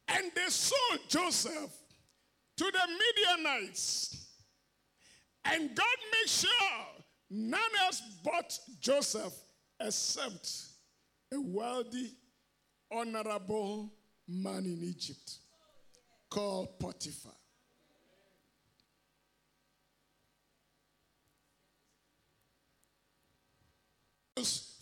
And 0.09 0.31
they 0.35 0.49
sold 0.49 1.01
Joseph 1.09 1.73
to 2.57 2.65
the 2.65 3.37
Midianites. 3.49 4.27
And 5.45 5.75
God 5.75 5.97
made 6.13 6.31
sure 6.31 6.97
None 7.31 7.61
else 7.85 8.03
bought 8.23 8.59
Joseph 8.81 9.35
except 9.81 10.49
a 11.33 11.41
wealthy, 11.41 12.13
honorable 12.91 13.93
man 14.29 14.65
in 14.65 14.81
Egypt 14.83 15.39
called 16.31 16.79
Potiphar. 16.79 17.33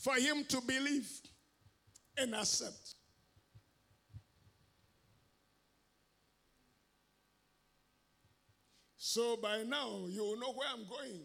For 0.05 0.17
him 0.17 0.45
to 0.47 0.61
believe 0.61 1.11
and 2.19 2.35
accept. 2.35 2.95
So 8.99 9.39
by 9.39 9.63
now, 9.63 10.05
you 10.11 10.23
will 10.23 10.39
know 10.39 10.53
where 10.53 10.69
I'm 10.71 10.87
going. 10.87 11.21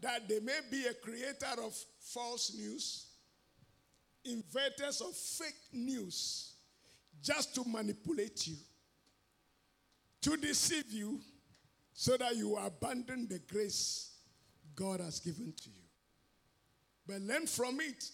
That 0.00 0.28
there 0.28 0.40
may 0.40 0.60
be 0.70 0.86
a 0.86 0.94
creator 0.94 1.60
of 1.64 1.74
false 1.98 2.54
news, 2.56 3.08
inventors 4.24 5.00
of 5.00 5.12
fake 5.16 5.72
news, 5.72 6.52
just 7.20 7.56
to 7.56 7.64
manipulate 7.66 8.46
you, 8.46 8.56
to 10.22 10.36
deceive 10.36 10.92
you, 10.92 11.20
so 11.92 12.16
that 12.16 12.36
you 12.36 12.56
abandon 12.56 13.26
the 13.28 13.40
grace 13.52 14.12
God 14.76 15.00
has 15.00 15.18
given 15.18 15.52
to 15.60 15.70
you. 15.70 15.79
But 17.10 17.22
learn 17.22 17.46
from 17.48 17.80
it. 17.80 18.04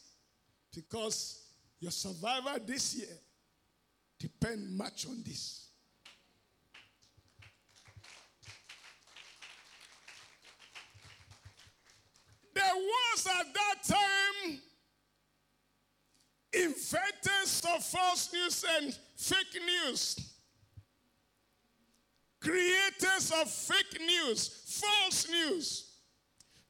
Because 0.74 1.42
your 1.80 1.90
survival 1.90 2.52
this 2.64 2.94
year 2.96 3.18
depends 4.18 4.70
much 4.70 5.06
on 5.06 5.22
this. 5.22 5.68
There 12.54 12.64
was 12.74 13.26
at 13.26 13.46
that 13.52 13.74
time 13.86 14.60
inventors 16.54 17.62
of 17.74 17.84
false 17.84 18.32
news 18.32 18.64
and 18.78 18.98
fake 19.16 19.62
news, 19.66 20.16
creators 22.40 23.30
of 23.42 23.50
fake 23.50 24.00
news, 24.00 24.48
false 24.80 25.28
news, 25.28 25.92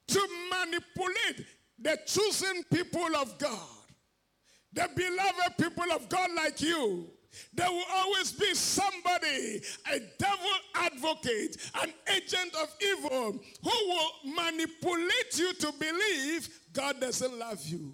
to 0.08 0.28
manipulate 0.50 1.46
the 1.78 1.98
chosen 2.06 2.62
people 2.72 3.16
of 3.16 3.38
God, 3.38 3.60
the 4.72 4.88
beloved 4.94 5.58
people 5.58 5.92
of 5.92 6.08
God 6.08 6.30
like 6.34 6.60
you. 6.60 7.06
There 7.52 7.70
will 7.70 7.84
always 7.94 8.32
be 8.32 8.54
somebody, 8.54 9.60
a 9.92 10.00
devil 10.18 10.56
advocate, 10.74 11.56
an 11.82 11.92
agent 12.14 12.54
of 12.54 12.74
evil, 12.80 13.32
who 13.62 13.70
will 13.88 14.34
manipulate 14.34 15.36
you 15.36 15.52
to 15.54 15.72
believe 15.78 16.48
God 16.72 16.98
doesn't 17.00 17.38
love 17.38 17.62
you. 17.66 17.92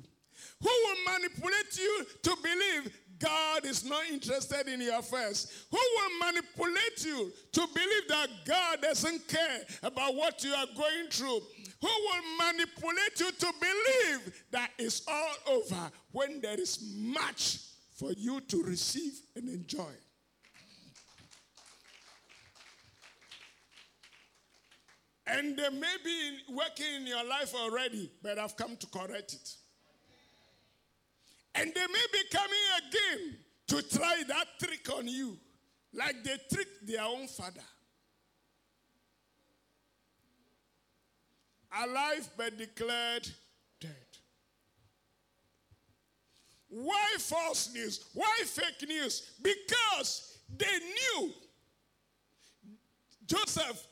Who 0.61 0.69
will 0.69 1.13
manipulate 1.13 1.77
you 1.77 2.07
to 2.23 2.37
believe 2.41 2.97
God 3.19 3.67
is 3.67 3.85
not 3.85 4.07
interested 4.11 4.69
in 4.69 4.81
your 4.81 5.01
affairs? 5.01 5.67
Who 5.71 5.79
will 5.79 6.27
manipulate 6.27 7.05
you 7.05 7.33
to 7.53 7.67
believe 7.75 8.09
that 8.09 8.29
God 8.47 8.83
doesn't 8.83 9.27
care 9.27 9.61
about 9.83 10.15
what 10.15 10.45
you 10.45 10.53
are 10.53 10.67
going 10.77 11.09
through? 11.11 11.41
Who 11.83 11.89
will 11.89 12.47
manipulate 12.47 13.19
you 13.19 13.33
to 13.33 13.53
believe 13.61 14.45
that 14.53 14.71
it's 14.79 15.03
all 15.09 15.35
over 15.49 15.91
when 16.13 16.41
there 16.41 16.61
is 16.61 16.79
much 16.97 17.59
for 17.97 18.13
you 18.13 18.41
to 18.41 18.63
receive 18.63 19.15
and 19.35 19.49
enjoy? 19.49 19.91
And 25.27 25.57
they 25.57 25.71
may 25.71 25.97
be 26.05 26.39
working 26.55 26.95
in 27.01 27.07
your 27.09 27.25
life 27.25 27.53
already, 27.53 28.13
but 28.23 28.39
I've 28.39 28.57
come 28.57 28.77
to 28.77 28.87
correct 28.87 29.33
it. 29.33 29.55
And 31.57 31.75
they 31.75 31.87
may 31.87 32.07
be 32.13 32.23
coming 32.31 32.59
again 32.79 33.37
to 33.69 33.99
try 33.99 34.23
that 34.29 34.47
trick 34.61 34.89
on 34.97 35.09
you, 35.09 35.37
like 35.93 36.23
they 36.23 36.37
tricked 36.53 36.87
their 36.87 37.03
own 37.03 37.27
father. 37.27 37.61
Alive 41.75 42.29
but 42.37 42.59
declared 42.59 43.29
dead. 43.81 43.91
Why 46.69 47.17
false 47.19 47.73
news? 47.73 48.05
Why 48.15 48.43
fake 48.45 48.89
news? 48.89 49.33
Because 49.43 50.39
they 50.55 50.67
knew 50.67 51.33
Joseph 53.27 53.87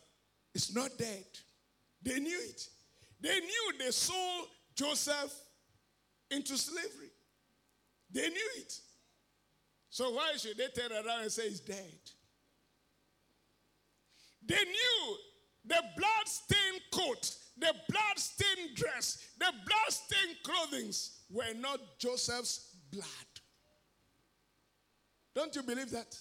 is 0.55 0.75
not 0.75 0.91
dead. 0.99 1.25
They 2.03 2.21
knew 2.21 2.39
it. 2.39 2.69
They 3.21 3.41
knew 3.41 3.73
they 3.79 3.91
sold 3.91 4.49
Joseph 4.75 5.33
into 6.31 6.57
slavery. 6.57 7.11
They 8.13 8.29
knew 8.29 8.51
it. 8.57 8.79
So 9.91 10.11
why 10.11 10.33
should 10.37 10.57
they 10.57 10.69
turn 10.69 10.93
around 10.93 11.23
and 11.23 11.33
say 11.33 11.49
he's 11.49 11.61
dead? 11.61 11.99
They 14.47 14.65
knew 14.65 15.17
the 15.67 15.83
blood-stained 15.97 16.81
coat, 16.93 17.35
the 17.61 17.75
blood-stained 17.89 18.75
dress, 18.75 19.29
the 19.39 19.53
blood-stained 19.67 20.37
clothing 20.43 20.93
were 21.31 21.55
not 21.59 21.81
Joseph's 21.99 22.77
blood. 22.91 23.07
Don't 25.35 25.55
you 25.55 25.63
believe 25.63 25.91
that? 25.91 26.19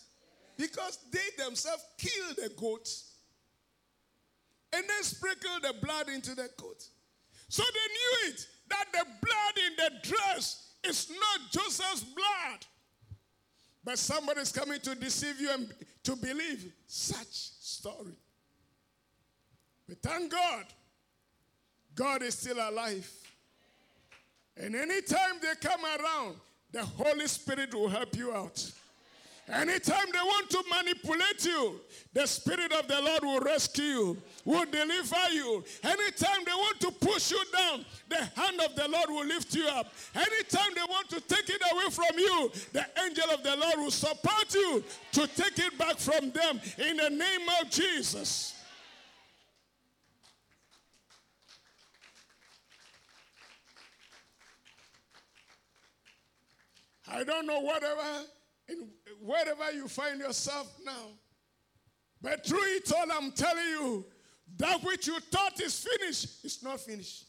Because 0.58 1.00
they 1.12 1.44
themselves 1.44 1.84
killed 1.98 2.36
the 2.36 2.50
goat 2.56 2.88
and 4.74 4.84
then 4.88 5.04
sprinkled 5.04 5.64
the 5.64 5.74
blood 5.82 6.10
into 6.10 6.36
the 6.36 6.50
coat. 6.58 6.84
So 7.48 7.64
they 7.64 7.94
knew 7.94 8.34
it 8.34 8.48
that 8.70 8.86
the 8.92 9.06
blood 9.22 9.58
in 9.66 9.76
the 9.78 10.08
dress 10.08 10.74
is 10.84 11.10
not 11.10 11.52
Joseph's 11.52 12.04
blood. 12.04 12.66
But 13.84 13.98
somebody's 13.98 14.52
coming 14.52 14.80
to 14.82 14.94
deceive 14.94 15.40
you 15.40 15.50
and 15.52 15.74
to 16.04 16.16
believe 16.16 16.72
such 16.86 17.26
story. 17.32 18.18
But 19.88 20.02
thank 20.04 20.32
God, 20.32 20.66
God 22.00 22.24
is 22.24 22.36
still 22.36 22.58
alive. 22.58 23.12
And 24.56 24.74
anytime 24.74 25.36
they 25.42 25.54
come 25.60 25.82
around, 25.84 26.38
the 26.72 26.86
Holy 26.86 27.28
Spirit 27.28 27.74
will 27.74 27.90
help 27.90 28.16
you 28.16 28.32
out. 28.34 28.72
Anytime 29.52 30.06
they 30.14 30.20
want 30.20 30.50
to 30.50 30.64
manipulate 30.70 31.44
you, 31.44 31.82
the 32.14 32.26
Spirit 32.26 32.72
of 32.72 32.88
the 32.88 33.02
Lord 33.02 33.24
will 33.24 33.40
rescue 33.42 33.84
you, 33.84 34.18
will 34.46 34.66
deliver 34.66 35.30
you. 35.34 35.62
Anytime 35.84 36.46
they 36.46 36.54
want 36.54 36.80
to 36.80 36.92
push 36.92 37.32
you 37.32 37.44
down, 37.52 37.84
the 38.08 38.24
hand 38.40 38.62
of 38.62 38.76
the 38.76 38.88
Lord 38.88 39.10
will 39.10 39.26
lift 39.26 39.54
you 39.54 39.68
up. 39.68 39.92
Anytime 40.16 40.74
they 40.76 40.84
want 40.88 41.10
to 41.10 41.20
take 41.20 41.50
it 41.50 41.62
away 41.70 41.90
from 41.90 42.18
you, 42.18 42.50
the 42.72 42.86
angel 43.04 43.30
of 43.32 43.44
the 43.44 43.58
Lord 43.58 43.76
will 43.78 43.92
support 43.92 44.54
you 44.54 44.84
to 45.14 45.28
take 45.28 45.60
it 45.60 45.78
back 45.78 45.98
from 45.98 46.32
them 46.32 46.62
in 46.78 46.96
the 46.96 47.10
name 47.10 47.50
of 47.60 47.70
Jesus. 47.70 48.54
I 57.12 57.24
don't 57.24 57.48
know 57.48 57.60
whatever 57.60 58.26
in 58.68 58.88
wherever 59.22 59.72
you 59.72 59.88
find 59.88 60.20
yourself 60.20 60.72
now. 60.86 61.08
But 62.22 62.46
through 62.46 62.64
it 62.64 62.92
all, 62.92 63.12
I'm 63.12 63.32
telling 63.32 63.64
you, 63.64 64.06
that 64.58 64.84
which 64.84 65.08
you 65.08 65.20
thought 65.20 65.60
is 65.62 65.88
finished 65.88 66.46
is 66.46 66.62
not 66.62 66.80
finished. 66.80 67.26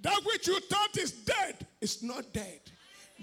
That 0.00 0.20
which 0.24 0.46
you 0.46 0.58
thought 0.60 0.96
is 0.98 1.12
dead 1.12 1.66
is 1.80 2.02
not 2.02 2.32
dead. 2.32 2.60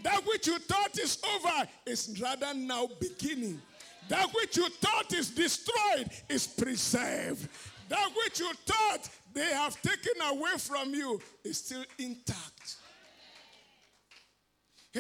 That 0.03 0.25
which 0.25 0.47
you 0.47 0.57
thought 0.59 0.97
is 0.97 1.17
over 1.35 1.67
is 1.85 2.19
rather 2.21 2.53
now 2.53 2.87
beginning. 2.99 3.61
That 4.07 4.29
which 4.33 4.55
you 4.55 4.69
thought 4.69 5.13
is 5.13 5.29
destroyed 5.29 6.09
is 6.29 6.47
preserved. 6.47 7.47
That 7.89 8.09
which 8.23 8.39
you 8.39 8.51
thought 8.65 9.09
they 9.33 9.45
have 9.45 9.79
taken 9.81 10.21
away 10.31 10.57
from 10.57 10.93
you 10.93 11.19
is 11.43 11.57
still 11.57 11.83
intact. 11.97 12.77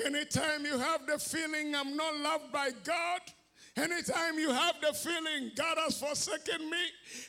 Anytime 0.05 0.65
you 0.65 0.77
have 0.77 1.05
the 1.07 1.17
feeling 1.17 1.75
I'm 1.75 1.95
not 1.95 2.15
loved 2.17 2.51
by 2.51 2.69
God, 2.83 3.21
anytime 3.75 4.37
you 4.37 4.51
have 4.51 4.75
the 4.81 4.93
feeling 4.93 5.51
God 5.55 5.77
has 5.77 5.99
forsaken 5.99 6.69
me, 6.69 6.77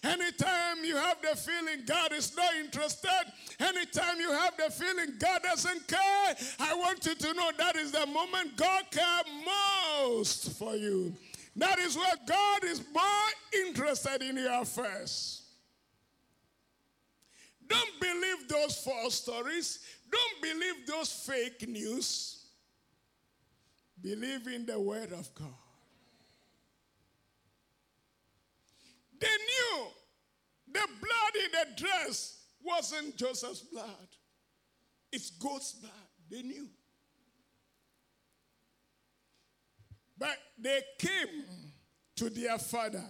anytime 0.04 0.84
you 0.84 0.96
have 0.96 1.18
the 1.22 1.36
feeling 1.36 1.84
God 1.86 2.12
is 2.12 2.36
not 2.36 2.54
interested, 2.56 3.32
anytime 3.58 4.18
you 4.18 4.30
have 4.32 4.56
the 4.56 4.70
feeling 4.70 5.14
God 5.18 5.42
doesn't 5.42 5.88
care, 5.88 6.36
I 6.58 6.74
want 6.74 7.04
you 7.06 7.14
to 7.14 7.34
know 7.34 7.50
that 7.58 7.76
is 7.76 7.92
the 7.92 8.06
moment 8.06 8.56
God 8.56 8.84
cares 8.90 9.24
most 9.44 10.58
for 10.58 10.76
you. 10.76 11.14
That 11.56 11.78
is 11.78 11.96
where 11.96 12.14
God 12.26 12.64
is 12.64 12.82
more 12.94 13.02
interested 13.66 14.22
in 14.22 14.36
your 14.36 14.62
affairs. 14.62 15.42
Don't 17.66 18.00
believe 18.00 18.48
those 18.48 18.76
false 18.78 19.14
stories. 19.14 19.80
Don't 20.10 20.42
believe 20.42 20.86
those 20.86 21.12
fake 21.12 21.68
news. 21.68 22.39
Believe 24.02 24.46
in 24.46 24.66
the 24.66 24.80
word 24.80 25.12
of 25.12 25.32
God. 25.34 25.48
They 29.20 29.26
knew 29.26 29.86
the 30.72 30.86
blood 31.00 31.44
in 31.44 31.50
the 31.52 31.82
dress 31.82 32.38
wasn't 32.62 33.16
Joseph's 33.16 33.60
blood, 33.60 34.08
it's 35.12 35.30
God's 35.30 35.72
blood. 35.72 35.92
They 36.30 36.42
knew. 36.42 36.68
But 40.16 40.36
they 40.58 40.82
came 40.98 41.44
to 42.16 42.30
their 42.30 42.58
father. 42.58 43.04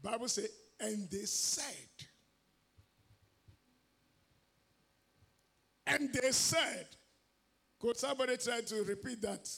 Bible 0.00 0.28
says, 0.28 0.48
and 0.78 1.10
they 1.10 1.24
said, 1.24 1.64
And 5.86 6.12
they 6.12 6.32
said, 6.32 6.86
could 7.78 7.96
somebody 7.96 8.36
try 8.36 8.60
to 8.60 8.82
repeat 8.84 9.20
that? 9.22 9.48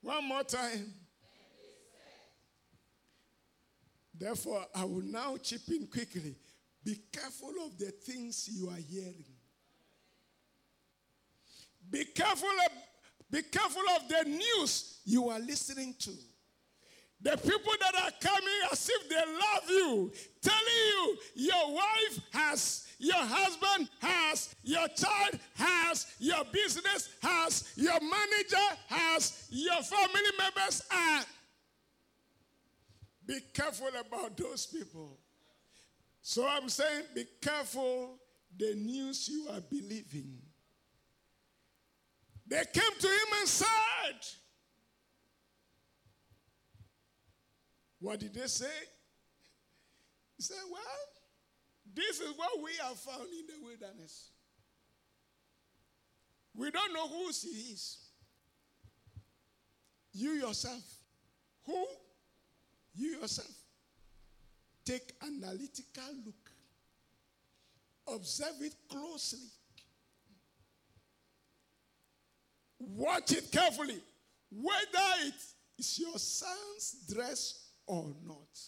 One 0.00 0.28
more 0.28 0.42
time. 0.42 0.92
Therefore, 4.18 4.64
I 4.74 4.84
will 4.84 5.02
now 5.02 5.36
chip 5.36 5.62
in 5.68 5.86
quickly. 5.86 6.36
Be 6.84 6.98
careful 7.12 7.52
of 7.64 7.78
the 7.78 7.90
things 7.90 8.48
you 8.52 8.68
are 8.68 8.76
hearing. 8.76 9.24
Be 11.90 12.04
careful 12.04 12.48
of, 12.48 12.72
be 13.30 13.42
careful 13.42 13.82
of 13.96 14.08
the 14.08 14.28
news 14.28 15.00
you 15.04 15.28
are 15.28 15.38
listening 15.38 15.94
to. 16.00 16.10
The 17.20 17.36
people 17.36 17.72
that 17.80 17.94
are 17.94 18.10
coming 18.20 18.60
as 18.72 18.88
if 18.88 19.08
they 19.08 19.16
love 19.16 19.68
you, 19.68 20.12
telling 20.40 20.58
you 20.66 21.16
your 21.34 21.74
wife 21.74 22.20
has, 22.32 22.86
your 23.02 23.16
husband 23.18 23.88
has, 24.00 24.54
your 24.62 24.86
child 24.86 25.40
has, 25.56 26.06
your 26.20 26.44
business 26.52 27.08
has, 27.20 27.72
your 27.74 27.98
manager 28.00 28.76
has, 28.86 29.48
your 29.50 29.82
family 29.82 30.30
members 30.38 30.82
are. 30.88 31.24
Be 33.26 33.40
careful 33.52 33.88
about 33.88 34.36
those 34.36 34.66
people. 34.66 35.18
So 36.22 36.46
I'm 36.46 36.68
saying, 36.68 37.02
be 37.12 37.24
careful 37.40 38.20
the 38.56 38.76
news 38.76 39.28
you 39.28 39.48
are 39.50 39.60
believing. 39.60 40.38
They 42.46 42.62
came 42.72 42.98
to 43.00 43.06
him 43.08 43.28
and 43.40 43.48
said, 43.48 43.66
What 47.98 48.20
did 48.20 48.34
they 48.34 48.46
say? 48.46 48.66
He 50.36 50.42
said, 50.42 50.56
Well, 50.70 50.82
this 51.94 52.20
is 52.20 52.32
what 52.36 52.62
we 52.62 52.70
have 52.82 52.98
found 52.98 53.28
in 53.28 53.46
the 53.46 53.64
wilderness. 53.64 54.30
We 56.54 56.70
don't 56.70 56.92
know 56.92 57.08
who 57.08 57.28
he 57.28 57.72
is. 57.72 57.98
You 60.12 60.30
yourself. 60.32 60.82
Who? 61.66 61.86
You 62.94 63.20
yourself. 63.20 63.54
Take 64.84 65.12
analytical 65.22 66.14
look. 66.26 66.50
Observe 68.14 68.60
it 68.60 68.74
closely. 68.88 69.48
Watch 72.78 73.32
it 73.32 73.50
carefully. 73.50 74.00
Whether 74.50 75.26
it 75.26 75.34
is 75.78 75.98
your 75.98 76.18
son's 76.18 76.96
dress 77.12 77.70
or 77.86 78.12
not. 78.26 78.58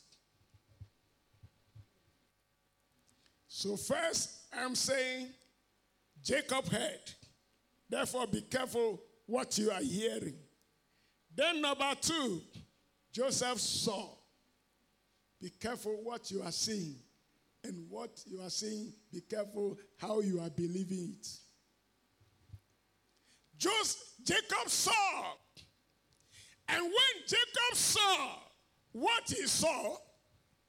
So, 3.64 3.79
first, 3.79 4.29
I'm 4.53 4.74
saying 4.74 5.29
Jacob 6.22 6.68
heard. 6.68 7.00
Therefore, 7.88 8.27
be 8.27 8.42
careful 8.42 9.00
what 9.24 9.57
you 9.57 9.70
are 9.70 9.81
hearing. 9.81 10.37
Then, 11.35 11.62
number 11.62 11.94
two, 11.98 12.42
Joseph 13.11 13.59
saw. 13.59 14.16
Be 15.40 15.48
careful 15.48 15.98
what 16.03 16.31
you 16.31 16.42
are 16.42 16.53
seeing. 16.53 16.96
And 17.62 17.87
what 17.88 18.11
you 18.27 18.42
are 18.42 18.50
seeing, 18.50 18.92
be 19.11 19.22
careful 19.22 19.79
how 19.96 20.20
you 20.20 20.40
are 20.40 20.50
believing 20.50 21.14
it. 21.18 21.27
Joseph, 23.57 24.03
Jacob 24.24 24.68
saw. 24.68 24.92
And 26.68 26.83
when 26.83 27.27
Jacob 27.27 27.77
saw, 27.77 28.29
what 28.92 29.22
he 29.27 29.46
saw, 29.46 29.96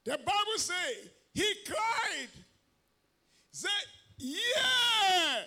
the 0.05 0.17
Bible 0.17 0.55
says 0.55 1.09
he 1.33 1.53
cried. 1.67 2.44
Said, 3.55 3.69
Yeah, 4.17 5.43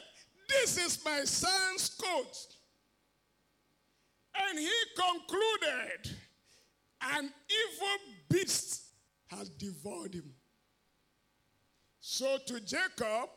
this 0.49 0.79
is 0.79 1.05
my 1.05 1.25
son's 1.25 1.91
coat. 1.91 2.37
And 4.35 4.59
he 4.59 4.71
concluded, 4.97 6.17
An 7.03 7.25
evil 7.25 7.99
beast 8.31 8.83
has 9.27 9.51
devoured 9.51 10.15
him. 10.15 10.33
So 12.01 12.39
to 12.47 12.61
Jacob, 12.61 13.29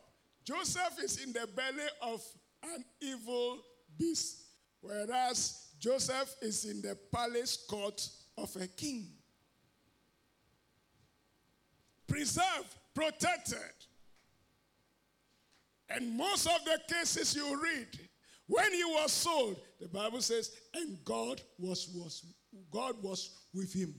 Joseph 0.46 1.04
is 1.04 1.22
in 1.22 1.34
the 1.34 1.50
belly 1.54 1.90
of 2.02 2.24
an 2.64 2.86
evil 3.02 3.58
beast, 3.98 4.42
whereas 4.80 5.74
Joseph 5.80 6.34
is 6.42 6.64
in 6.64 6.82
the 6.82 6.98
palace 7.12 7.58
court 7.70 8.08
of 8.38 8.56
a 8.56 8.68
king 8.68 9.10
preserved, 12.08 12.76
protected. 12.94 13.58
And 15.94 16.18
most 16.18 16.48
of 16.48 16.64
the 16.66 16.80
cases 16.94 17.36
you 17.36 17.62
read, 17.62 17.88
when 18.48 18.72
he 18.74 18.84
was 18.84 19.12
sold, 19.12 19.60
the 19.80 19.88
Bible 19.88 20.22
says, 20.22 20.52
and 20.74 20.98
God 21.06 21.42
was, 21.58 21.90
was 21.94 22.26
God 22.70 23.02
was 23.02 23.46
with 23.54 23.74
him. 23.74 23.94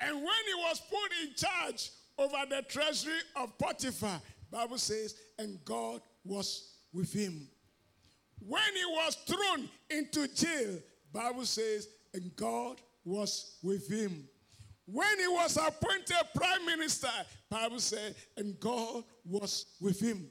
And 0.00 0.16
when 0.16 0.24
he 0.24 0.54
was 0.54 0.82
put 0.90 1.10
in 1.22 1.34
charge 1.36 1.90
over 2.18 2.36
the 2.48 2.62
treasury 2.62 3.18
of 3.36 3.56
Potiphar, 3.58 4.20
Bible 4.50 4.78
says, 4.78 5.14
and 5.38 5.58
God 5.64 6.00
was 6.24 6.74
with 6.92 7.12
him. 7.12 7.48
When 8.40 8.60
he 8.74 8.84
was 8.86 9.16
thrown 9.26 9.68
into 9.90 10.28
jail, 10.28 10.78
Bible 11.12 11.44
says, 11.44 11.88
and 12.12 12.34
God 12.36 12.80
was 13.04 13.58
with 13.62 13.88
him. 13.88 14.28
When 14.86 15.18
he 15.18 15.26
was 15.28 15.56
appointed 15.56 16.16
prime 16.34 16.66
minister, 16.66 17.08
Bible 17.48 17.78
said, 17.78 18.14
and 18.36 18.58
God 18.60 19.04
was 19.24 19.66
with 19.80 20.00
him. 20.00 20.30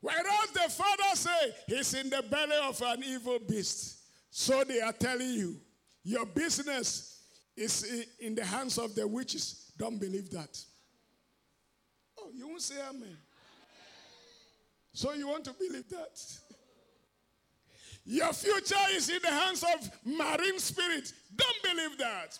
Whereas 0.00 0.50
the 0.52 0.68
father 0.68 1.14
said, 1.14 1.54
he's 1.68 1.94
in 1.94 2.10
the 2.10 2.24
belly 2.28 2.56
of 2.64 2.82
an 2.82 3.04
evil 3.04 3.38
beast. 3.38 3.98
So 4.30 4.64
they 4.64 4.80
are 4.80 4.92
telling 4.92 5.30
you, 5.30 5.56
your 6.02 6.26
business 6.26 7.22
is 7.56 8.08
in 8.18 8.34
the 8.34 8.44
hands 8.44 8.78
of 8.78 8.94
the 8.96 9.06
witches. 9.06 9.70
Don't 9.78 10.00
believe 10.00 10.30
that. 10.30 10.58
Oh, 12.18 12.30
you 12.34 12.48
won't 12.48 12.62
say 12.62 12.74
amen. 12.80 13.02
amen. 13.02 13.16
So 14.92 15.12
you 15.12 15.28
want 15.28 15.44
to 15.44 15.52
believe 15.52 15.88
that? 15.90 16.20
Your 18.04 18.32
future 18.32 18.74
is 18.90 19.08
in 19.08 19.20
the 19.22 19.30
hands 19.30 19.62
of 19.62 19.90
marine 20.04 20.58
spirits. 20.58 21.12
Don't 21.36 21.62
believe 21.62 21.98
that. 21.98 22.36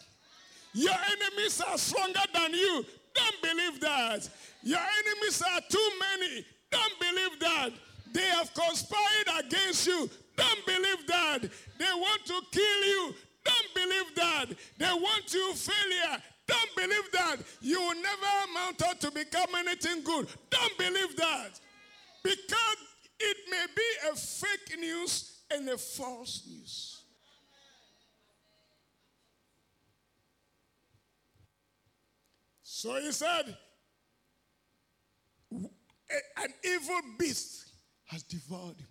Your 0.75 0.95
enemies 0.95 1.61
are 1.61 1.79
stronger 1.79 2.21
than 2.33 2.53
you. 2.55 2.85
Don't 3.15 3.43
believe 3.43 3.81
that. 3.81 4.29
Your 4.63 4.81
enemies 4.81 5.43
are 5.43 5.61
too 5.69 5.91
many. 6.01 6.47
Don't 6.71 6.99
believe 6.99 7.41
that. 7.41 7.71
They 8.13 8.27
have 8.27 8.53
conspired 8.55 9.45
against 9.45 9.87
you. 9.87 10.09
Don't 10.37 10.67
believe 10.67 11.07
that. 11.07 11.41
They 11.79 11.93
want 11.95 12.25
to 12.27 12.41
kill 12.51 12.85
you. 12.85 13.15
Don't 13.45 13.75
believe 13.75 14.15
that. 14.17 14.47
They 14.79 14.93
want 14.93 15.35
you 15.35 15.53
failure. 15.55 16.23
Don't 16.47 16.77
believe 16.77 17.13
that. 17.13 17.37
You 17.61 17.81
will 17.81 17.95
never 17.95 18.51
amount 18.51 18.83
out 18.83 19.01
to 19.01 19.11
become 19.11 19.55
anything 19.57 20.03
good. 20.03 20.27
Don't 20.51 20.79
believe 20.79 21.17
that. 21.17 21.61
Because 22.23 22.77
it 23.21 23.37
may 23.51 23.67
be 23.75 24.11
a 24.11 24.17
fake 24.17 24.79
news 24.81 25.41
and 25.51 25.69
a 25.69 25.79
false 25.79 26.43
news. 26.49 27.02
So 32.83 33.01
he 33.01 33.13
said, 33.13 33.57
an 35.53 36.53
evil 36.65 37.01
beast 37.17 37.71
has 38.07 38.25
devoured 38.25 38.81
him. 38.81 38.89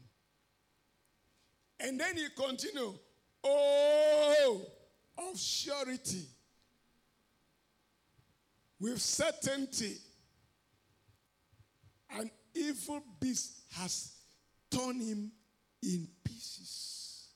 And 1.78 2.00
then 2.00 2.16
he 2.16 2.28
continued, 2.34 2.98
Oh, 3.44 4.62
of 5.18 5.38
surety, 5.38 6.26
with 8.80 9.02
certainty, 9.02 9.98
an 12.18 12.32
evil 12.56 13.04
beast 13.20 13.60
has 13.74 14.14
torn 14.70 15.02
him 15.02 15.34
in 15.84 16.08
pieces. 16.24 17.28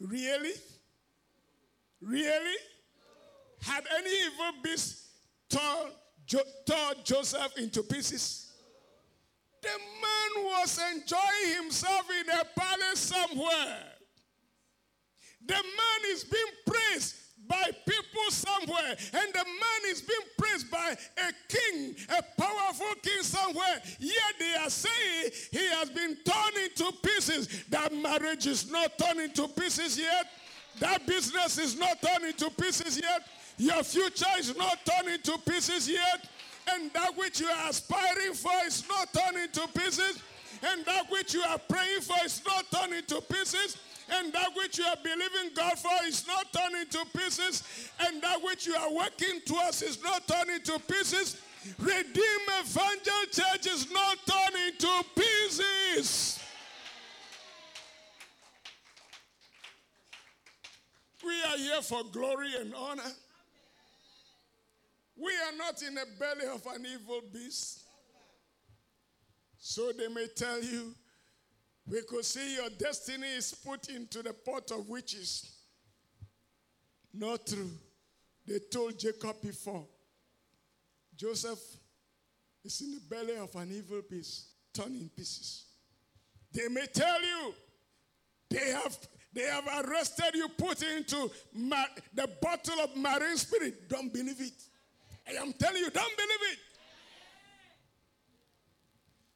Really? 0.00 0.54
Really? 2.00 2.56
Had 3.62 3.84
any 3.96 4.10
evil 4.10 4.62
beast 4.64 5.05
tore, 5.56 5.90
jo- 6.26 6.92
Joseph 7.04 7.56
into 7.58 7.82
pieces. 7.82 8.52
The 9.62 9.68
man 9.68 10.44
was 10.44 10.78
enjoying 10.92 11.62
himself 11.62 12.08
in 12.10 12.28
a 12.30 12.44
palace 12.58 13.00
somewhere. 13.00 13.78
The 15.46 15.54
man 15.54 16.00
is 16.10 16.24
being 16.24 16.44
praised 16.66 17.14
by 17.48 17.70
people 17.86 18.30
somewhere, 18.30 18.90
and 18.90 19.32
the 19.32 19.44
man 19.44 19.80
is 19.90 20.02
being 20.02 20.18
praised 20.36 20.68
by 20.70 20.96
a 21.18 21.32
king, 21.48 21.94
a 22.08 22.22
powerful 22.40 22.94
king 23.02 23.22
somewhere. 23.22 23.80
Yet 24.00 24.34
they 24.38 24.54
are 24.60 24.70
saying 24.70 25.30
he 25.52 25.66
has 25.70 25.90
been 25.90 26.16
torn 26.24 26.64
into 26.64 26.92
pieces. 27.02 27.64
That 27.68 27.94
marriage 27.94 28.46
is 28.46 28.70
not 28.70 28.98
torn 28.98 29.20
into 29.20 29.46
pieces 29.48 29.98
yet. 29.98 30.26
That 30.80 31.06
business 31.06 31.58
is 31.58 31.78
not 31.78 32.02
torn 32.02 32.24
into 32.24 32.50
pieces 32.50 33.00
yet. 33.00 33.22
Your 33.58 33.82
future 33.82 34.26
is 34.38 34.56
not 34.56 34.78
torn 34.84 35.12
into 35.12 35.38
pieces 35.38 35.88
yet. 35.88 36.28
and 36.74 36.92
that 36.92 37.16
which 37.16 37.40
you 37.40 37.46
are 37.46 37.70
aspiring 37.70 38.34
for 38.34 38.50
is 38.66 38.84
not 38.88 39.12
turned 39.12 39.36
into 39.36 39.66
pieces, 39.68 40.20
and 40.62 40.84
that 40.84 41.04
which 41.10 41.32
you 41.34 41.42
are 41.42 41.58
praying 41.58 42.00
for 42.00 42.16
is 42.24 42.42
not 42.44 42.64
turned 42.72 42.92
into 42.92 43.20
pieces, 43.22 43.76
and 44.10 44.32
that 44.32 44.48
which 44.56 44.78
you 44.78 44.84
are 44.84 44.96
believing 45.02 45.50
God 45.54 45.78
for 45.78 45.92
is 46.06 46.26
not 46.26 46.52
turned 46.52 46.74
into 46.76 47.04
pieces, 47.16 47.62
and 48.00 48.20
that 48.22 48.42
which 48.42 48.66
you 48.66 48.74
are 48.74 48.92
working 48.92 49.40
towards 49.46 49.82
is 49.82 50.02
not 50.02 50.26
turned 50.26 50.50
into 50.50 50.78
pieces. 50.80 51.40
Redeem 51.78 52.42
Evangel 52.60 53.24
Church 53.32 53.66
is 53.66 53.90
not 53.92 54.18
turned 54.26 54.56
into 54.66 55.04
pieces. 55.16 56.40
We 61.24 61.42
are 61.42 61.58
here 61.58 61.82
for 61.82 62.04
glory 62.12 62.50
and 62.60 62.72
honor. 62.74 63.02
We 65.16 65.32
are 65.32 65.56
not 65.56 65.82
in 65.82 65.94
the 65.94 66.06
belly 66.18 66.46
of 66.52 66.66
an 66.74 66.86
evil 66.86 67.22
beast. 67.32 67.82
So 69.58 69.92
they 69.92 70.08
may 70.08 70.26
tell 70.36 70.62
you, 70.62 70.94
we 71.88 72.02
could 72.02 72.24
see 72.24 72.56
your 72.56 72.68
destiny 72.78 73.28
is 73.28 73.54
put 73.54 73.88
into 73.88 74.22
the 74.22 74.32
pot 74.32 74.70
of 74.72 74.88
witches. 74.88 75.50
Not 77.14 77.46
true. 77.46 77.70
They 78.46 78.58
told 78.70 78.98
Jacob 78.98 79.40
before. 79.42 79.86
Joseph 81.16 81.58
is 82.64 82.80
in 82.82 82.94
the 82.94 83.00
belly 83.00 83.36
of 83.36 83.54
an 83.56 83.72
evil 83.72 84.02
beast, 84.08 84.48
torn 84.74 84.94
in 84.94 85.08
pieces. 85.08 85.64
They 86.52 86.68
may 86.68 86.86
tell 86.86 87.22
you 87.22 87.54
they 88.50 88.70
have 88.70 88.96
they 89.32 89.42
have 89.42 89.66
arrested 89.84 90.34
you, 90.34 90.48
put 90.48 90.82
into 90.82 91.30
the 92.14 92.28
bottle 92.40 92.80
of 92.80 92.96
marine 92.96 93.36
spirit. 93.36 93.86
Don't 93.86 94.12
believe 94.12 94.40
it. 94.40 94.52
I 95.28 95.32
am 95.32 95.52
telling 95.54 95.78
you, 95.78 95.90
don't 95.90 96.16
believe 96.16 96.52
it. 96.52 96.58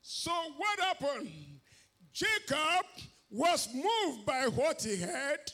So 0.02 0.30
what 0.56 0.80
happened? 0.80 1.30
Jacob 2.12 2.86
was 3.30 3.68
moved 3.72 4.26
by 4.26 4.44
what 4.54 4.82
he 4.82 4.96
heard, 4.96 5.52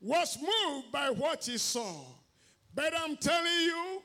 was 0.00 0.38
moved 0.40 0.92
by 0.92 1.10
what 1.10 1.44
he 1.44 1.58
saw. 1.58 2.02
But 2.74 2.92
I'm 2.96 3.16
telling 3.16 3.52
you, 3.52 4.02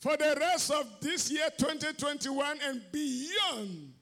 for 0.00 0.16
the 0.16 0.36
rest 0.40 0.70
of 0.70 0.86
this 1.00 1.30
year 1.30 1.48
2021 1.58 2.58
and 2.64 2.82
beyond, 2.90 3.92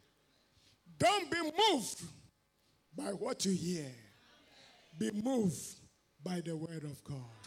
don't 0.99 1.31
be 1.31 1.39
moved 1.71 2.03
by 2.97 3.11
what 3.13 3.45
you 3.45 3.53
hear. 3.53 3.91
Be 4.99 5.11
moved 5.13 5.77
by 6.23 6.41
the 6.45 6.57
word 6.57 6.85
of 6.85 7.03
God. 7.05 7.38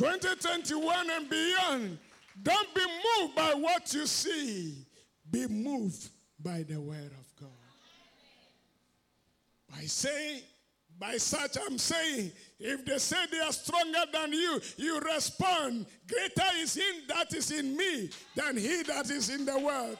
2021 0.00 1.10
and 1.10 1.28
beyond, 1.28 1.98
don't 2.42 2.74
be 2.74 2.80
moved 2.80 3.34
by 3.34 3.52
what 3.52 3.92
you 3.92 4.06
see. 4.06 4.86
Be 5.30 5.46
moved 5.46 6.08
by 6.42 6.62
the 6.66 6.80
word 6.80 7.12
of 7.12 7.36
God. 7.38 7.50
By 9.70 9.82
saying, 9.82 10.40
by 10.98 11.18
such 11.18 11.58
I'm 11.66 11.76
saying, 11.76 12.32
if 12.58 12.82
they 12.86 12.96
say 12.96 13.26
they 13.30 13.40
are 13.40 13.52
stronger 13.52 14.04
than 14.10 14.32
you, 14.32 14.58
you 14.78 15.00
respond, 15.00 15.84
greater 16.08 16.50
is 16.56 16.76
him 16.76 16.94
that 17.08 17.34
is 17.34 17.50
in 17.50 17.76
me 17.76 18.08
than 18.34 18.56
he 18.56 18.82
that 18.84 19.10
is 19.10 19.28
in 19.28 19.44
the 19.44 19.58
world. 19.58 19.98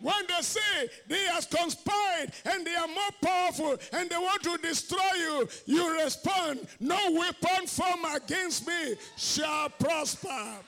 When 0.00 0.26
they 0.28 0.42
say 0.42 0.88
they 1.08 1.24
have 1.26 1.48
conspired 1.50 2.32
and 2.46 2.66
they 2.66 2.74
are 2.74 2.88
more 2.88 3.10
powerful 3.22 3.76
and 3.92 4.08
they 4.08 4.16
want 4.16 4.42
to 4.44 4.56
destroy 4.58 5.12
you, 5.16 5.48
you 5.66 6.02
respond, 6.02 6.66
No 6.80 6.98
weapon 7.12 7.66
formed 7.66 8.06
against 8.16 8.66
me 8.66 8.94
shall 9.16 9.68
prosper. 9.68 10.60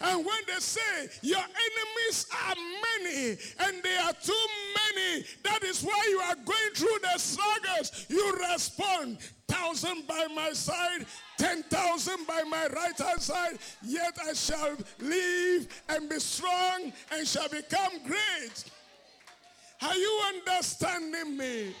And 0.00 0.24
when 0.24 0.38
they 0.46 0.60
say 0.60 1.08
your 1.22 1.38
enemies 1.38 2.26
are 2.46 2.54
many 2.56 3.38
and 3.60 3.82
they 3.82 3.96
are 3.96 4.12
too 4.12 4.46
many, 4.74 5.24
that 5.42 5.62
is 5.64 5.82
why 5.82 6.06
you 6.10 6.18
are 6.18 6.34
going 6.34 6.74
through 6.74 6.98
the 7.02 7.18
struggles, 7.18 8.06
you 8.08 8.38
respond, 8.50 9.18
thousand 9.48 10.06
by 10.06 10.26
my 10.34 10.52
side, 10.52 11.06
ten 11.38 11.62
thousand 11.64 12.26
by 12.26 12.42
my 12.42 12.66
right 12.74 12.98
hand 12.98 13.20
side, 13.20 13.58
yet 13.82 14.18
I 14.28 14.34
shall 14.34 14.76
live 15.00 15.82
and 15.88 16.08
be 16.08 16.18
strong 16.18 16.92
and 17.12 17.26
shall 17.26 17.48
become 17.48 17.92
great. 18.06 18.64
Are 19.82 19.94
you 19.96 20.22
understanding 20.28 21.36
me? 21.36 21.74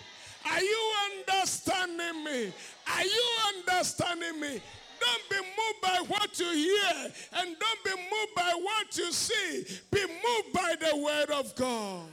Are 0.50 0.60
you 0.62 0.92
understanding 1.10 2.24
me? 2.24 2.52
Are 2.94 3.04
you 3.04 3.26
understanding 3.56 4.40
me? 4.40 4.60
Don't 5.00 5.30
be 5.30 5.36
moved 5.36 5.80
by 5.82 6.04
what 6.08 6.38
you 6.38 6.50
hear 6.52 7.12
and 7.38 7.56
don't 7.58 7.84
be 7.84 7.90
moved 7.90 8.34
by 8.34 8.52
what 8.60 8.96
you 8.96 9.12
see. 9.12 9.64
Be 9.90 10.02
moved 10.06 10.52
by 10.52 10.74
the 10.80 10.96
word 10.96 11.30
of 11.30 11.54
God. 11.54 12.06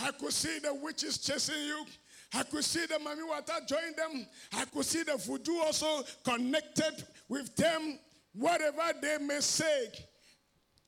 I 0.00 0.12
could 0.12 0.32
see 0.32 0.58
the 0.60 0.74
witches 0.74 1.18
chasing 1.18 1.62
you. 1.64 1.84
I 2.32 2.42
could 2.42 2.64
see 2.64 2.86
the 2.86 2.94
Mami 2.94 3.28
Wata 3.28 3.66
join 3.66 3.94
them. 3.96 4.26
I 4.52 4.64
could 4.66 4.84
see 4.84 5.02
the 5.02 5.16
voodoo 5.16 5.58
also 5.58 6.04
connected 6.24 7.04
with 7.28 7.54
them. 7.56 7.98
Whatever 8.34 8.92
they 9.00 9.18
may 9.18 9.40
say, 9.40 9.88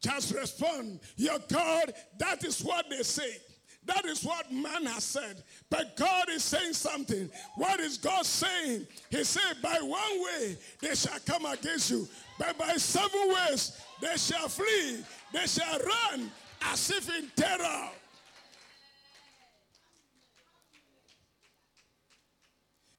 just 0.00 0.34
respond. 0.34 1.00
Your 1.16 1.38
God, 1.48 1.92
that 2.18 2.44
is 2.44 2.62
what 2.62 2.88
they 2.88 3.02
say. 3.02 3.36
That 3.86 4.04
is 4.04 4.22
what 4.24 4.52
man 4.52 4.84
has 4.86 5.04
said. 5.04 5.42
But 5.70 5.96
God 5.96 6.28
is 6.28 6.44
saying 6.44 6.74
something. 6.74 7.30
What 7.56 7.80
is 7.80 7.96
God 7.96 8.26
saying? 8.26 8.86
He 9.10 9.24
said, 9.24 9.62
By 9.62 9.78
one 9.80 10.22
way 10.22 10.56
they 10.80 10.94
shall 10.94 11.18
come 11.24 11.46
against 11.46 11.90
you, 11.90 12.06
but 12.38 12.58
by 12.58 12.74
seven 12.74 13.34
ways 13.34 13.80
they 14.00 14.16
shall 14.16 14.48
flee. 14.48 15.02
They 15.32 15.46
shall 15.46 15.78
run 15.78 16.30
as 16.66 16.90
if 16.90 17.08
in 17.08 17.30
terror. 17.34 17.88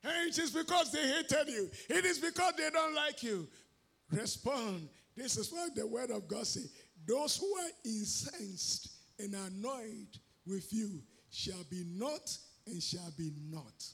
And 0.03 0.29
it 0.29 0.37
is 0.39 0.49
because 0.49 0.91
they 0.91 1.07
hated 1.07 1.47
you. 1.47 1.69
It 1.89 2.05
is 2.05 2.17
because 2.17 2.53
they 2.57 2.69
don't 2.71 2.95
like 2.95 3.21
you. 3.21 3.47
Respond. 4.11 4.89
This 5.15 5.37
is 5.37 5.51
what 5.51 5.75
the 5.75 5.85
word 5.85 6.09
of 6.09 6.27
God 6.27 6.47
says. 6.47 6.71
Those 7.05 7.37
who 7.37 7.45
are 7.55 7.69
incensed 7.85 8.89
and 9.19 9.35
annoyed 9.35 10.07
with 10.51 10.71
you 10.73 11.01
shall 11.31 11.63
be 11.69 11.85
not 11.97 12.37
and 12.67 12.83
shall 12.83 13.11
be 13.17 13.31
not. 13.49 13.85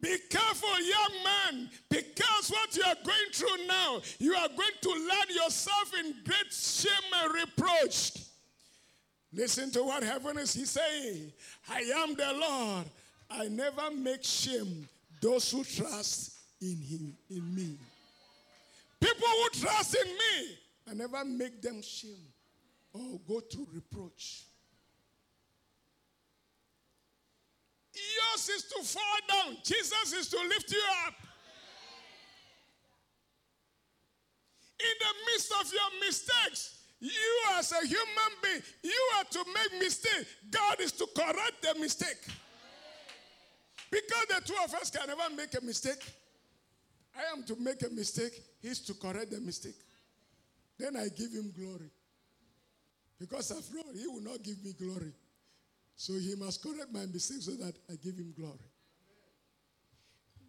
Be 0.00 0.16
careful, 0.28 0.68
young 0.68 1.24
man, 1.24 1.70
because 1.88 2.50
what 2.50 2.76
you 2.76 2.82
are 2.82 2.96
going 3.04 3.16
through 3.32 3.66
now, 3.66 4.00
you 4.18 4.34
are 4.34 4.48
going 4.48 4.78
to 4.82 4.90
land 4.90 5.30
yourself 5.30 5.92
in 5.98 6.14
great 6.24 6.52
shame 6.52 6.92
and 7.22 7.34
reproach. 7.34 8.12
Listen 9.32 9.70
to 9.72 9.82
what 9.82 10.02
heaven 10.02 10.38
is 10.38 10.52
he 10.54 10.66
saying. 10.66 11.32
I 11.68 11.80
am 11.96 12.14
the 12.14 12.32
Lord. 12.38 12.84
I 13.30 13.48
never 13.48 13.90
make 13.90 14.22
shame 14.22 14.86
those 15.22 15.50
who 15.50 15.64
trust 15.64 16.36
in 16.60 16.76
him, 16.76 17.16
in 17.30 17.54
me. 17.54 17.76
People 19.00 19.26
who 19.26 19.60
trust 19.60 19.96
in 19.96 20.12
me, 20.12 20.58
I 20.88 20.94
never 20.94 21.24
make 21.24 21.62
them 21.62 21.80
shame 21.82 22.32
or 22.92 23.20
go 23.26 23.40
through 23.40 23.68
reproach. 23.72 24.44
Yours 27.94 28.48
is 28.48 28.64
to 28.64 28.82
fall 28.82 29.18
down. 29.28 29.56
Jesus 29.62 30.12
is 30.12 30.28
to 30.28 30.38
lift 30.48 30.70
you 30.70 30.82
up. 31.06 31.14
In 34.80 34.94
the 35.00 35.32
midst 35.32 35.52
of 35.60 35.72
your 35.72 36.06
mistakes, 36.06 36.80
you 37.00 37.10
as 37.56 37.72
a 37.72 37.86
human 37.86 38.32
being, 38.42 38.62
you 38.82 39.10
are 39.16 39.24
to 39.24 39.44
make 39.54 39.80
mistake. 39.80 40.26
God 40.50 40.80
is 40.80 40.92
to 40.92 41.06
correct 41.14 41.62
the 41.62 41.78
mistake. 41.80 42.26
Because 43.90 44.26
the 44.28 44.40
two 44.44 44.56
of 44.64 44.74
us 44.74 44.90
can 44.90 45.06
never 45.06 45.34
make 45.34 45.56
a 45.56 45.64
mistake. 45.64 46.02
I 47.16 47.32
am 47.32 47.44
to 47.44 47.56
make 47.56 47.82
a 47.82 47.90
mistake, 47.90 48.32
he's 48.60 48.80
to 48.80 48.94
correct 48.94 49.30
the 49.30 49.40
mistake. 49.40 49.76
Then 50.78 50.96
I 50.96 51.08
give 51.08 51.32
him 51.32 51.52
glory. 51.56 51.90
Because 53.18 53.50
after 53.52 53.78
all, 53.78 53.92
he 53.94 54.06
will 54.06 54.22
not 54.22 54.42
give 54.42 54.62
me 54.64 54.72
glory. 54.72 55.12
So 55.96 56.14
he 56.14 56.34
must 56.34 56.62
correct 56.62 56.92
my 56.92 57.06
mistake 57.06 57.42
so 57.42 57.52
that 57.52 57.74
I 57.88 57.94
give 58.02 58.16
him 58.16 58.34
glory. 58.36 58.58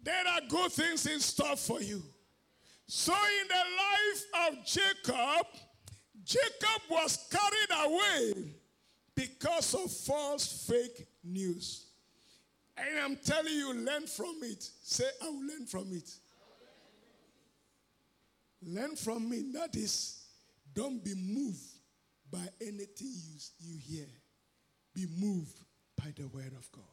There 0.02 0.14
are 0.14 0.40
good 0.48 0.72
things 0.72 1.06
in 1.06 1.20
store 1.20 1.56
for 1.56 1.80
you. 1.80 2.02
So 2.86 3.12
in 3.12 3.48
the 3.48 3.54
life 3.54 4.52
of 4.52 4.64
Jacob, 4.64 5.46
Jacob 6.24 6.82
was 6.90 7.28
carried 7.30 7.86
away 7.86 8.52
because 9.14 9.74
of 9.74 9.90
false 9.90 10.66
fake 10.68 11.06
news. 11.24 11.86
And 12.76 13.00
I'm 13.00 13.16
telling 13.16 13.54
you, 13.54 13.72
learn 13.74 14.06
from 14.06 14.36
it. 14.42 14.62
Say, 14.82 15.04
I 15.22 15.28
will 15.28 15.46
learn 15.46 15.66
from 15.66 15.92
it. 15.92 16.10
Learn 18.62 18.96
from 18.96 19.28
me. 19.28 19.50
That 19.54 19.74
is, 19.74 20.15
don't 20.76 21.02
be 21.02 21.14
moved 21.14 21.58
by 22.30 22.46
anything 22.60 22.86
you, 23.00 23.38
you 23.60 23.78
hear. 23.78 24.06
be 24.94 25.06
moved 25.18 25.58
by 25.96 26.12
the 26.16 26.28
word 26.28 26.52
of 26.56 26.70
God. 26.70 26.84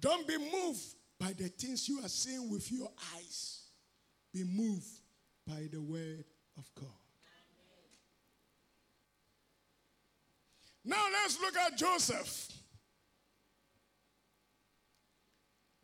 Don't 0.00 0.26
be 0.26 0.38
moved 0.38 0.80
by 1.18 1.34
the 1.36 1.48
things 1.48 1.88
you 1.88 2.00
are 2.02 2.08
seeing 2.08 2.50
with 2.50 2.72
your 2.72 2.90
eyes. 3.14 3.64
Be 4.32 4.44
moved 4.44 4.88
by 5.46 5.68
the 5.70 5.80
word 5.80 6.24
of 6.56 6.64
God. 6.74 6.88
Now 10.84 11.04
let's 11.12 11.38
look 11.40 11.56
at 11.56 11.76
Joseph. 11.76 12.48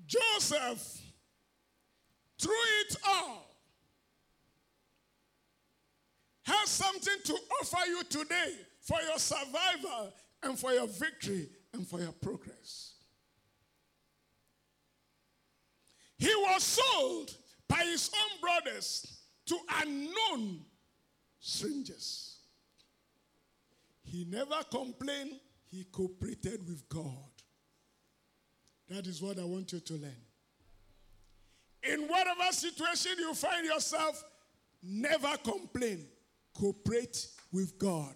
Joseph, 0.06 1.02
through 2.38 2.52
it 2.88 2.96
all, 3.06 3.45
has 6.46 6.70
something 6.70 7.16
to 7.24 7.32
offer 7.60 7.86
you 7.86 8.02
today 8.04 8.52
for 8.80 8.98
your 9.08 9.18
survival 9.18 10.12
and 10.42 10.58
for 10.58 10.72
your 10.72 10.86
victory 10.86 11.48
and 11.72 11.86
for 11.86 12.00
your 12.00 12.12
progress. 12.12 12.94
He 16.18 16.32
was 16.34 16.62
sold 16.62 17.36
by 17.68 17.82
his 17.84 18.10
own 18.14 18.40
brothers 18.40 19.18
to 19.46 19.58
unknown 19.82 20.60
strangers. 21.40 22.38
He 24.04 24.24
never 24.28 24.62
complained, 24.70 25.32
he 25.70 25.84
cooperated 25.84 26.66
with 26.66 26.88
God. 26.88 27.12
That 28.88 29.06
is 29.06 29.20
what 29.20 29.38
I 29.38 29.44
want 29.44 29.72
you 29.72 29.80
to 29.80 29.94
learn. 29.94 30.22
In 31.82 32.02
whatever 32.08 32.50
situation 32.52 33.12
you 33.18 33.34
find 33.34 33.66
yourself, 33.66 34.24
never 34.82 35.36
complain, 35.38 36.06
cooperate 36.58 37.26
with 37.52 37.78
God. 37.78 38.14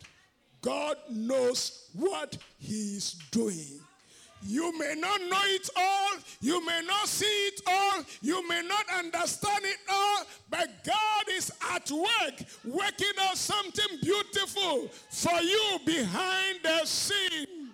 God 0.60 0.96
knows 1.10 1.90
what 1.94 2.36
He 2.58 2.96
is 2.96 3.14
doing. 3.30 3.80
You 4.42 4.76
may 4.78 4.94
not 4.96 5.20
know 5.20 5.40
it 5.44 5.68
all, 5.76 6.10
you 6.40 6.64
may 6.64 6.80
not 6.86 7.08
see 7.08 7.26
it 7.26 7.60
all, 7.66 8.02
you 8.22 8.48
may 8.48 8.62
not 8.66 8.86
understand 8.98 9.64
it 9.64 9.76
all, 9.90 10.24
but 10.48 10.68
God 10.84 11.24
is 11.30 11.52
at 11.74 11.90
work 11.90 12.42
working 12.64 13.12
out 13.20 13.36
something 13.36 13.98
beautiful 14.02 14.88
for 15.10 15.40
you 15.42 15.78
behind 15.84 16.60
the 16.62 16.86
scene. 16.86 17.70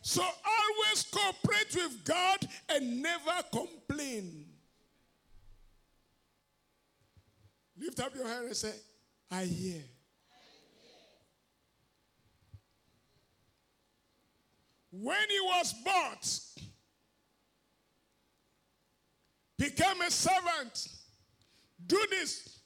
So 0.00 0.22
always 0.22 1.04
cooperate 1.10 1.74
with 1.74 2.04
God 2.04 2.38
and 2.68 3.02
never 3.02 3.42
complain. 3.52 4.44
Lift 7.76 7.98
up 7.98 8.14
your 8.14 8.28
hand 8.28 8.46
and 8.46 8.56
say, 8.56 8.72
I 9.30 9.44
hear. 9.44 9.82
When 15.02 15.28
he 15.28 15.40
was 15.40 15.74
bought, 15.84 16.40
become 19.58 20.00
a 20.00 20.10
servant. 20.10 20.88
Do 21.86 22.02
this. 22.10 22.60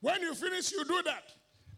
When 0.00 0.20
you 0.20 0.34
finish, 0.34 0.72
you 0.72 0.84
do 0.84 1.02
that. 1.04 1.24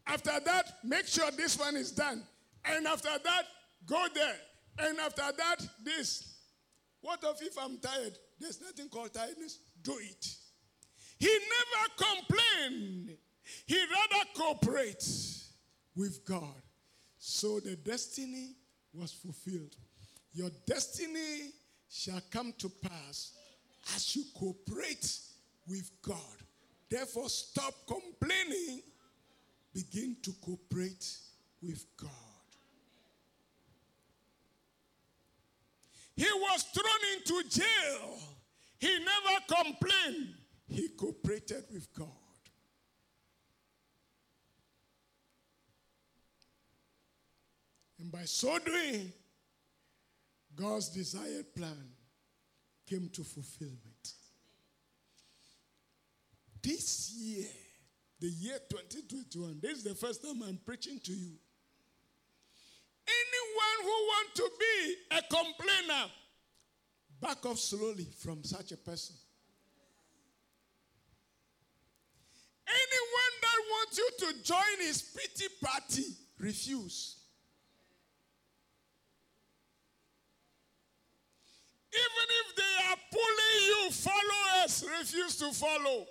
After 0.07 0.33
that, 0.45 0.73
make 0.85 1.07
sure 1.07 1.31
this 1.33 1.59
one 1.59 1.77
is 1.77 1.93
done. 1.93 2.23
And 2.65 2.87
after 2.87 3.11
that, 3.23 3.45
go 3.87 4.07
there. 4.15 4.37
And 4.79 4.99
after 4.99 5.23
that, 5.37 5.67
this. 5.85 6.37
What 7.01 7.23
of 7.25 7.37
if 7.43 7.57
I'm 7.59 7.79
tired? 7.79 8.19
There's 8.39 8.61
nothing 8.61 8.89
called 8.89 9.13
tiredness. 9.13 9.59
Do 9.83 9.93
it. 10.01 10.27
He 11.19 11.27
never 11.27 12.15
complained. 12.15 13.17
He 13.67 13.77
rather 13.77 14.25
cooperates 14.35 15.53
with 15.95 16.25
God. 16.25 16.63
So 17.19 17.61
the 17.61 17.77
destiny 17.77 18.55
was 18.93 19.13
fulfilled. 19.13 19.75
Your 20.39 20.51
destiny 20.67 21.51
shall 21.91 22.21
come 22.31 22.55
to 22.59 22.69
pass 22.69 23.33
as 23.97 24.15
you 24.15 24.23
cooperate 24.39 25.19
with 25.67 25.91
God. 26.01 26.39
Therefore, 26.89 27.29
stop 27.29 27.75
complaining, 27.89 28.83
begin 29.75 30.17
to 30.23 30.33
cooperate 30.41 31.05
with 31.61 31.85
God. 32.01 32.11
He 36.15 36.29
was 36.33 36.63
thrown 36.73 36.87
into 37.17 37.49
jail. 37.49 38.19
He 38.79 38.97
never 38.97 39.65
complained. 39.65 40.35
He 40.69 40.91
cooperated 40.91 41.65
with 41.73 41.93
God. 41.93 42.07
And 47.99 48.13
by 48.13 48.23
so 48.23 48.57
doing, 48.61 49.13
God's 50.59 50.89
desired 50.89 51.55
plan 51.55 51.89
came 52.89 53.09
to 53.13 53.23
fulfillment. 53.23 54.15
This 56.61 57.13
year, 57.17 57.47
the 58.21 58.27
year 58.27 58.59
2021, 58.69 59.61
this 59.63 59.79
is 59.79 59.85
the 59.85 59.95
first 59.95 60.23
time 60.23 60.43
I'm 60.43 60.59
preaching 60.67 60.99
to 60.99 61.13
you. 61.13 61.33
Anyone 63.07 63.79
who 63.83 63.89
wants 63.89 64.33
to 64.35 64.51
be 64.59 64.95
a 65.17 65.23
complainer, 65.23 66.11
back 67.21 67.47
off 67.47 67.59
slowly 67.59 68.09
from 68.19 68.43
such 68.43 68.73
a 68.73 68.77
person. 68.77 69.15
Anyone 72.67 73.35
that 73.43 73.57
wants 73.71 73.99
you 73.99 74.11
to 74.19 74.43
join 74.43 74.87
his 74.87 75.03
pity 75.03 75.47
party, 75.63 76.05
refuse. 76.41 77.18
Even 81.99 82.27
if 82.41 82.57
they 82.57 82.75
are 82.91 83.01
pulling 83.11 83.59
you, 83.67 83.91
followers 83.91 84.85
refuse 84.99 85.37
to 85.39 85.53
follow. 85.53 86.07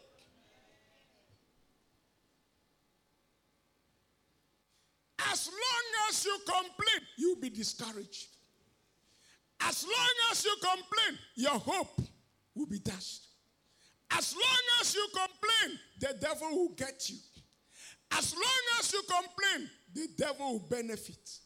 As 5.32 5.47
long 5.47 6.10
as 6.10 6.26
you 6.26 6.38
complain, 6.45 7.08
you'll 7.17 7.39
be 7.39 7.50
discouraged. 7.50 8.28
As 9.62 9.84
long 9.84 10.32
as 10.32 10.45
you 10.45 10.56
complain, 10.62 11.19
your 11.36 11.60
hope 11.60 12.02
will 12.56 12.67
be 12.67 12.80
dashed. 12.80 13.28
As 14.12 14.34
long 14.34 14.63
as 14.82 14.95
you 14.95 15.08
complain, 15.13 15.80
the 16.00 16.17
devil 16.19 16.50
will 16.52 16.76
get 16.76 17.10
you. 17.10 17.17
As 18.12 18.34
long 18.34 18.80
as 18.80 18.93
you 18.93 19.02
complain, 19.02 19.69
the 19.93 20.08
devil 20.17 20.54
will 20.54 20.67
benefit. 20.69 21.39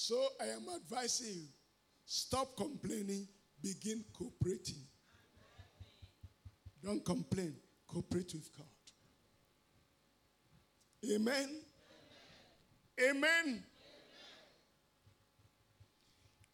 So 0.00 0.28
I 0.40 0.44
am 0.44 0.64
advising 0.76 1.26
you 1.26 1.48
stop 2.06 2.56
complaining, 2.56 3.26
begin 3.60 4.04
cooperating. 4.16 4.86
Don't 6.84 7.04
complain, 7.04 7.56
cooperate 7.88 8.32
with 8.32 8.48
God. 8.56 8.66
Amen. 11.04 11.48
Amen. 13.00 13.10
Amen. 13.10 13.64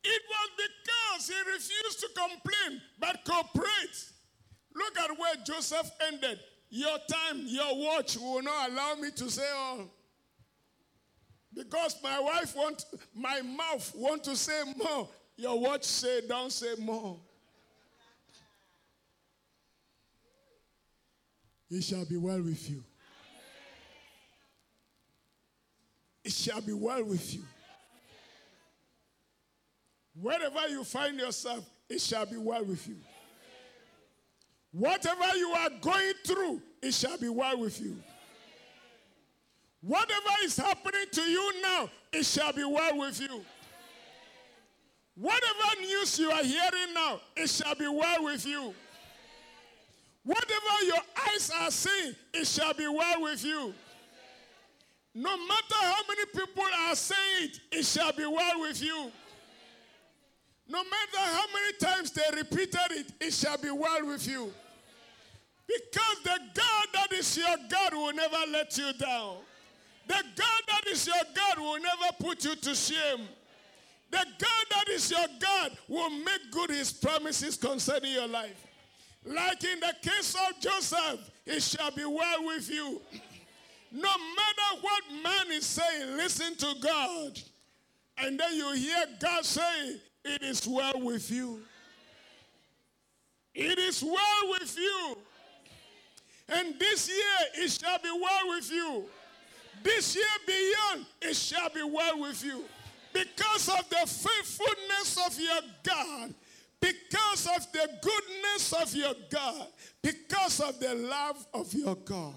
It 0.05 0.23
was 0.31 0.51
because 0.57 1.29
he 1.29 1.53
refused 1.53 2.01
to 2.01 2.09
complain 2.17 2.81
but 2.99 3.27
cooperate. 3.27 4.11
Look 4.75 4.99
at 4.99 5.19
where 5.19 5.37
Joseph 5.45 5.91
ended. 6.09 6.41
Your 6.71 6.97
time, 7.11 7.43
your 7.45 7.77
watch 7.77 8.17
will 8.17 8.43
not 8.43 8.71
allow 8.71 8.95
me 8.95 9.11
to 9.11 9.31
say 9.31 9.51
all. 9.55 9.91
Because 11.55 11.97
my 12.03 12.19
wife 12.19 12.57
want, 12.57 12.85
my 13.15 13.41
mouth 13.43 13.93
want 13.95 14.25
to 14.25 14.37
say 14.37 14.63
more. 14.77 15.09
Your 15.37 15.59
watch 15.59 15.85
say, 15.85 16.23
don't 16.27 16.53
say 16.53 16.75
more. 16.79 17.19
It 21.71 21.83
shall 21.83 22.05
be 22.05 22.17
well 22.17 22.41
with 22.43 22.71
you. 22.71 22.83
It 26.25 26.33
shall 26.33 26.61
be 26.61 26.73
well 26.73 27.05
with 27.05 27.35
you. 27.35 27.43
Wherever 30.21 30.69
you 30.69 30.85
find 30.85 31.19
yourself, 31.19 31.69
it 31.89 32.01
shall 32.01 32.27
be 32.27 32.37
well 32.37 32.65
with 32.65 32.87
you. 32.87 32.97
Whatever 34.73 35.37
you 35.37 35.51
are 35.51 35.71
going 35.81 36.13
through, 36.25 36.63
it 36.83 36.95
shall 36.95 37.19
be 37.19 37.29
well 37.29 37.59
with 37.59 37.81
you. 37.81 37.97
Whatever 39.87 40.31
is 40.43 40.57
happening 40.57 41.05
to 41.13 41.21
you 41.21 41.61
now, 41.61 41.91
it 42.11 42.25
shall 42.25 42.55
be 42.55 42.65
well 42.65 42.99
with 42.99 43.21
you. 43.21 43.45
Whatever 45.15 45.81
news 45.83 46.19
you 46.19 46.31
are 46.31 46.43
hearing 46.43 46.95
now, 46.95 47.21
it 47.37 47.51
shall 47.51 47.75
be 47.75 47.87
well 47.87 48.25
with 48.25 48.47
you. 48.47 48.75
Whatever 50.25 50.85
your 50.87 51.01
eyes 51.29 51.51
are 51.61 51.71
seeing, 51.71 52.15
it 52.33 52.47
shall 52.47 52.73
be 52.73 52.89
well 52.89 53.23
with 53.23 53.45
you. 53.45 53.75
No 55.15 55.37
matter 55.37 55.75
how 55.75 56.01
many 56.09 56.25
people 56.35 56.65
are 56.89 56.97
saying 56.97 57.51
it, 57.51 57.61
it 57.71 57.85
shall 57.85 58.13
be 58.15 58.25
well 58.25 58.61
with 58.63 58.83
you. 58.83 59.13
No 60.67 60.83
matter 60.83 61.19
how 61.19 61.45
many 61.53 61.77
times 61.79 62.11
they 62.11 62.23
repeated 62.35 62.91
it, 62.91 63.13
it 63.21 63.35
shall 63.35 63.59
be 63.59 63.71
well 63.71 64.07
with 64.07 64.27
you. 64.27 64.51
Because 65.67 66.23
the 66.25 66.39
God 66.55 66.87
that 66.95 67.13
is 67.13 67.37
your 67.37 67.57
God 67.69 67.93
will 67.93 68.15
never 68.15 68.51
let 68.51 68.77
you 68.79 68.91
down. 68.95 69.37
The 70.07 70.23
God 70.37 70.63
that 70.69 70.87
is 70.91 71.07
your 71.07 71.17
God 71.35 71.59
will 71.59 71.81
never 71.81 72.13
put 72.21 72.45
you 72.45 72.55
to 72.55 72.75
shame. 72.75 73.27
The 74.11 74.25
God 74.39 74.65
that 74.71 74.89
is 74.91 75.11
your 75.11 75.27
God 75.41 75.73
will 75.89 76.11
make 76.11 76.51
good 76.51 76.71
his 76.71 76.93
promises 76.93 77.57
concerning 77.57 78.13
your 78.13 78.29
life. 78.29 78.67
Like 79.25 79.65
in 79.65 79.81
the 79.81 79.95
case 80.03 80.35
of 80.35 80.61
Joseph, 80.61 81.31
it 81.47 81.63
shall 81.63 81.91
be 81.91 82.05
well 82.05 82.45
with 82.47 82.71
you. 82.71 83.01
No 83.91 84.03
matter 84.03 84.81
what 84.81 85.03
man 85.23 85.53
is 85.53 85.67
saying, 85.67 86.17
listen 86.17 86.55
to 86.57 86.75
God. 86.83 87.39
And 88.19 88.39
then 88.39 88.55
you 88.55 88.73
hear 88.73 89.05
God 89.19 89.45
say, 89.45 89.97
It 90.25 90.43
is 90.43 90.67
well 90.67 91.01
with 91.01 91.31
you. 91.31 91.61
It 93.55 93.79
is 93.79 94.03
well 94.03 94.51
with 94.51 94.77
you. 94.77 95.17
And 96.49 96.79
this 96.79 97.09
year 97.09 97.65
it 97.65 97.71
shall 97.71 97.99
be 97.99 98.11
well 98.11 98.49
with 98.49 98.71
you. 98.71 99.05
This 99.83 100.17
year 100.17 100.25
beyond 100.47 101.07
it 101.23 101.35
shall 101.35 101.69
be 101.71 101.83
well 101.83 102.21
with 102.21 102.45
you. 102.45 102.65
Because 103.13 103.69
of 103.69 103.89
the 103.91 104.07
faithfulness 104.07 105.19
of 105.25 105.39
your 105.39 105.61
God, 105.85 106.35
because 106.81 107.47
of 107.47 107.73
the 107.73 107.89
goodness 108.03 108.73
of 108.73 108.95
your 108.95 109.15
God, 109.31 109.69
because 110.03 110.61
of 110.61 110.79
the 110.81 110.95
love 110.95 111.47
of 111.55 111.73
your 111.73 111.95
God. 111.95 112.35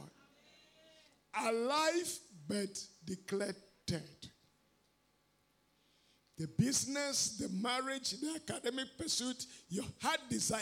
Alive 1.39 2.19
but 2.47 2.79
declared 3.05 3.55
dead. 3.85 4.03
The 6.37 6.47
business, 6.47 7.37
the 7.39 7.49
marriage, 7.49 8.11
the 8.11 8.35
academic 8.35 8.95
pursuit, 8.97 9.45
your 9.69 9.85
heart 10.01 10.19
desire 10.29 10.61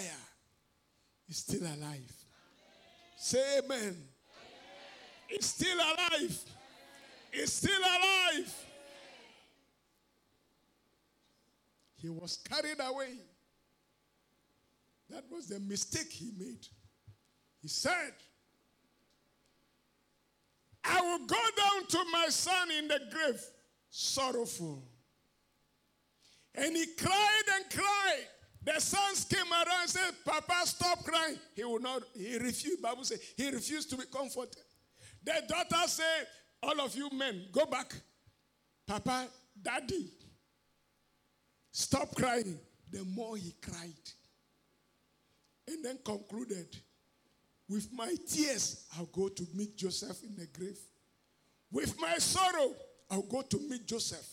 is 1.28 1.38
still 1.38 1.64
alive. 1.64 2.14
Say 3.18 3.60
amen. 3.60 3.78
amen. 3.80 3.98
It's 5.30 5.48
still 5.48 5.78
alive. 5.78 6.40
It's 7.38 7.54
still 7.54 7.80
alive. 7.80 8.66
He 11.98 12.10
was 12.10 12.38
carried 12.38 12.80
away. 12.80 13.18
That 15.10 15.24
was 15.30 15.48
the 15.48 15.60
mistake 15.60 16.12
he 16.12 16.32
made. 16.38 16.66
He 17.62 17.68
said, 17.68 18.14
I 20.84 21.02
will 21.02 21.26
go 21.26 21.36
down 21.58 21.88
to 21.88 22.06
my 22.12 22.28
son 22.30 22.72
in 22.72 22.88
the 22.88 23.00
grave 23.12 23.42
sorrowful. 23.90 24.84
And 26.54 26.76
he 26.76 26.86
cried 26.98 27.44
and 27.56 27.66
cried. 27.70 28.28
The 28.64 28.80
sons 28.80 29.26
came 29.26 29.52
around 29.52 29.82
and 29.82 29.90
said, 29.90 30.12
Papa, 30.26 30.62
stop 30.66 31.04
crying. 31.04 31.38
He 31.54 31.64
would 31.64 31.84
not, 31.84 32.04
he 32.16 32.38
refused. 32.38 32.82
Bible 32.82 33.04
says 33.04 33.20
he 33.36 33.50
refused 33.50 33.90
to 33.92 33.98
be 33.98 34.06
comforted. 34.06 34.56
The 35.24 35.44
daughter 35.48 35.88
said, 35.88 36.28
All 36.64 36.80
of 36.82 36.96
you 36.96 37.10
men, 37.12 37.48
go 37.52 37.66
back. 37.66 37.94
Papa, 38.88 39.28
daddy, 39.62 40.12
stop 41.72 42.16
crying. 42.16 42.60
The 42.92 43.04
more 43.04 43.36
he 43.36 43.54
cried. 43.62 43.94
And 45.68 45.84
then 45.84 46.00
concluded, 46.04 46.76
With 47.68 47.92
my 47.92 48.14
tears, 48.28 48.86
I'll 48.98 49.06
go 49.06 49.30
to 49.30 49.48
meet 49.54 49.76
Joseph 49.76 50.24
in 50.24 50.36
the 50.36 50.48
grave. 50.48 50.78
With 51.72 52.00
my 52.00 52.18
sorrow, 52.18 52.76
I'll 53.10 53.24
go 53.24 53.42
to 53.42 53.60
meet 53.70 53.88
Joseph. 53.88 54.28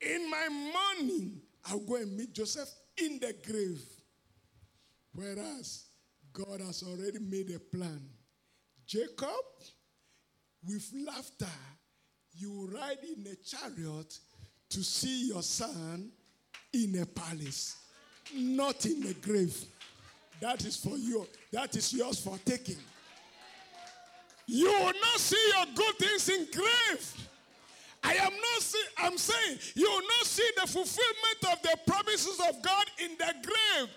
In 0.00 0.30
my 0.30 0.48
mourning, 0.48 1.40
I'll 1.66 1.80
go 1.80 1.96
and 1.96 2.16
meet 2.16 2.32
Joseph 2.32 2.70
in 2.96 3.18
the 3.18 3.34
grave. 3.46 3.82
Whereas 5.12 5.84
God 6.32 6.60
has 6.60 6.82
already 6.82 7.18
made 7.18 7.50
a 7.50 7.58
plan. 7.58 8.00
Jacob, 8.86 9.28
with 10.66 10.90
laughter, 11.06 11.46
you 12.34 12.70
ride 12.72 12.98
in 13.02 13.26
a 13.26 13.34
chariot 13.36 14.18
to 14.70 14.82
see 14.82 15.28
your 15.28 15.42
son 15.42 16.10
in 16.72 17.00
a 17.00 17.06
palace, 17.06 17.76
not 18.34 18.86
in 18.86 19.06
a 19.06 19.14
grave. 19.14 19.64
That 20.40 20.64
is 20.64 20.76
for 20.76 20.96
you. 20.96 21.26
That 21.52 21.74
is 21.76 21.92
yours 21.92 22.20
for 22.20 22.38
taking. 22.44 22.76
You 24.46 24.66
will 24.66 24.86
not 24.86 25.18
see 25.18 25.52
your 25.56 25.66
good 25.74 25.96
things 25.98 26.28
in 26.28 26.46
grave. 26.52 27.28
I 28.02 28.14
am 28.14 28.32
not 28.32 28.62
see, 28.62 28.82
I'm 28.96 29.18
saying 29.18 29.58
you 29.74 29.88
will 29.88 30.00
not 30.00 30.26
see 30.26 30.50
the 30.56 30.66
fulfillment 30.66 31.52
of 31.52 31.62
the 31.62 31.76
promises 31.86 32.40
of 32.48 32.62
God 32.62 32.86
in 32.98 33.10
the 33.18 33.34
grave. 33.42 33.88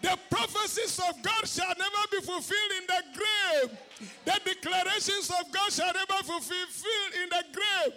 The 0.00 0.18
prophecies 0.30 0.98
of 0.98 1.22
God 1.22 1.46
shall 1.46 1.74
never 1.78 2.06
be 2.10 2.20
fulfilled 2.20 2.72
in 2.78 2.86
the 2.86 3.02
grave. 3.14 3.78
The 4.24 4.40
declarations 4.44 5.30
of 5.30 5.50
God 5.50 5.72
shall 5.72 5.92
never 5.92 6.22
be 6.22 6.24
fulfilled 6.24 7.12
in 7.22 7.28
the 7.30 7.44
grave. 7.52 7.92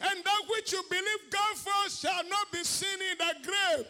And 0.00 0.24
that 0.24 0.42
which 0.48 0.72
you 0.72 0.82
believe 0.88 1.30
God 1.30 1.56
for 1.56 1.90
shall 1.90 2.24
not 2.28 2.50
be 2.52 2.64
seen 2.64 2.98
in 3.12 3.18
the 3.18 3.34
grave. 3.48 3.86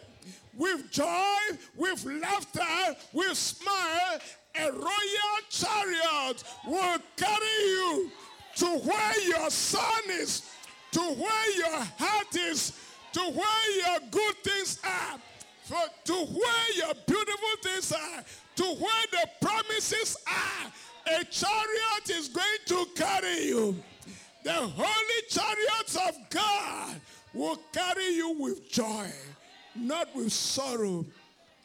With 0.57 0.91
joy, 0.91 1.57
with 1.77 2.05
laughter, 2.05 2.97
with 3.13 3.37
smile, 3.37 4.19
a 4.55 4.71
royal 4.71 5.37
chariot 5.49 6.43
will 6.67 6.97
carry 7.15 7.61
you 7.63 8.11
to 8.57 8.65
where 8.79 9.27
your 9.27 9.49
son 9.49 10.01
is 10.09 10.43
to 10.91 10.99
where 10.99 11.57
your 11.57 11.79
heart 11.97 12.35
is, 12.35 12.73
to 13.13 13.21
where 13.21 13.77
your 13.77 14.09
good 14.09 14.35
things 14.43 14.79
are, 14.83 15.19
for, 15.63 15.81
to 16.05 16.13
where 16.13 16.75
your 16.75 16.93
beautiful 17.05 17.49
things 17.63 17.91
are, 17.91 18.23
to 18.55 18.63
where 18.63 19.05
the 19.11 19.29
promises 19.41 20.17
are. 20.27 20.71
A 21.19 21.23
chariot 21.25 22.09
is 22.09 22.29
going 22.29 22.45
to 22.67 22.85
carry 22.95 23.45
you. 23.47 23.75
The 24.43 24.53
holy 24.53 25.21
chariots 25.29 25.95
of 25.95 26.15
God 26.29 27.01
will 27.33 27.59
carry 27.71 28.15
you 28.15 28.35
with 28.39 28.69
joy, 28.69 29.07
not 29.75 30.15
with 30.15 30.31
sorrow, 30.31 31.05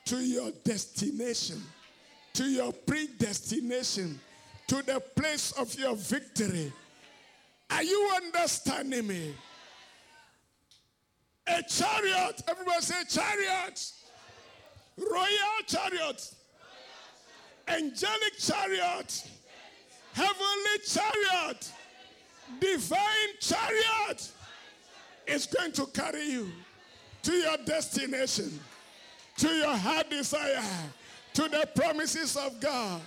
to 0.06 0.16
your 0.18 0.52
destination, 0.62 1.60
to 2.34 2.44
your 2.44 2.72
predestination, 2.72 4.20
to 4.68 4.82
the 4.82 5.00
place 5.00 5.52
of 5.52 5.74
your 5.78 5.96
victory. 5.96 6.72
Are 7.70 7.82
you 7.82 8.10
understanding 8.16 9.06
me? 9.06 9.34
A 11.48 11.62
chariot, 11.62 12.42
everybody 12.48 12.80
say 12.80 13.04
chariot, 13.08 13.92
royal 14.98 15.62
chariot, 15.66 16.34
angelic 17.68 18.38
chariot, 18.38 19.28
heavenly 20.12 20.78
chariot, 20.84 21.72
divine 22.60 22.98
chariot 23.40 24.32
is 25.26 25.46
going 25.46 25.72
to 25.72 25.86
carry 25.86 26.24
you 26.30 26.50
to 27.22 27.32
your 27.32 27.56
destination, 27.64 28.58
to 29.36 29.48
your 29.48 29.76
heart 29.76 30.10
desire, 30.10 30.62
to 31.34 31.42
the 31.42 31.68
promises 31.74 32.36
of 32.36 32.60
God. 32.60 33.00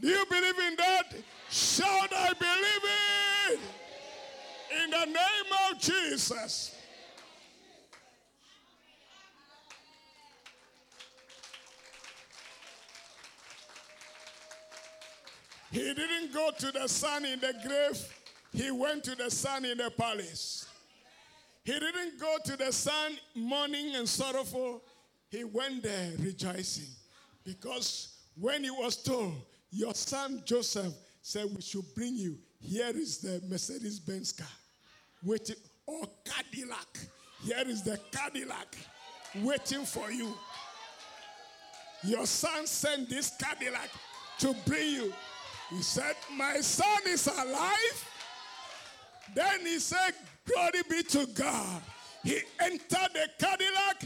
Do 0.00 0.08
you 0.08 0.24
believe 0.28 0.58
in 0.58 0.76
that? 0.76 1.14
Shout, 1.50 2.12
I 2.12 2.32
believe 2.32 2.84
it. 3.50 3.60
In 4.84 4.90
the 4.90 5.06
name 5.06 5.70
of 5.70 5.78
Jesus. 5.78 6.76
He 15.72 15.94
didn't 15.94 16.34
go 16.34 16.50
to 16.58 16.70
the 16.70 16.86
son 16.86 17.24
in 17.24 17.40
the 17.40 17.54
grave, 17.66 17.98
he 18.52 18.70
went 18.70 19.04
to 19.04 19.14
the 19.14 19.30
son 19.30 19.64
in 19.64 19.78
the 19.78 19.90
palace. 19.90 20.66
He 21.64 21.72
didn't 21.72 22.20
go 22.20 22.36
to 22.44 22.56
the 22.58 22.70
son 22.70 23.12
mourning 23.34 23.94
and 23.96 24.06
sorrowful, 24.06 24.82
he 25.30 25.44
went 25.44 25.82
there 25.82 26.10
rejoicing. 26.18 26.90
Because 27.42 28.18
when 28.38 28.64
he 28.64 28.70
was 28.70 28.96
told, 29.02 29.32
Your 29.70 29.94
son 29.94 30.42
Joseph 30.44 30.92
said, 31.22 31.46
We 31.54 31.62
should 31.62 31.86
bring 31.94 32.16
you, 32.16 32.36
here 32.60 32.90
is 32.94 33.18
the 33.18 33.40
Mercedes 33.48 33.98
Benz 33.98 34.32
car, 34.32 34.46
waiting, 35.24 35.56
or 35.86 36.02
Cadillac. 36.22 36.98
Here 37.44 37.64
is 37.66 37.82
the 37.82 37.98
Cadillac 38.10 38.76
waiting 39.40 39.86
for 39.86 40.12
you. 40.12 40.34
Your 42.04 42.26
son 42.26 42.66
sent 42.66 43.08
this 43.08 43.32
Cadillac 43.40 43.88
to 44.40 44.54
bring 44.66 44.90
you. 44.90 45.12
He 45.72 45.80
said, 45.80 46.16
My 46.36 46.60
son 46.60 47.00
is 47.06 47.26
alive. 47.26 48.08
Then 49.34 49.60
he 49.60 49.78
said, 49.78 50.12
Glory 50.46 50.82
be 50.90 51.02
to 51.04 51.26
God. 51.34 51.80
He 52.22 52.40
entered 52.60 53.08
the 53.14 53.28
Cadillac. 53.38 54.04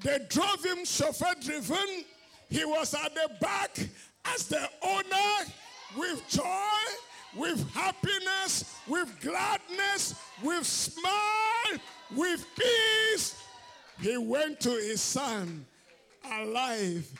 They 0.00 0.20
drove 0.28 0.64
him 0.64 0.84
chauffeur 0.84 1.34
driven. 1.42 2.04
He 2.48 2.64
was 2.64 2.94
at 2.94 3.14
the 3.14 3.30
back 3.40 3.76
as 4.26 4.46
the 4.46 4.68
owner 4.82 5.50
with 5.96 6.22
joy, 6.28 6.44
with 7.36 7.68
happiness, 7.72 8.76
with 8.86 9.20
gladness, 9.20 10.14
with 10.42 10.64
smile, 10.64 11.80
with 12.14 12.46
peace. 12.56 13.42
He 14.00 14.16
went 14.16 14.60
to 14.60 14.70
his 14.70 15.00
son 15.00 15.66
alive 16.24 17.10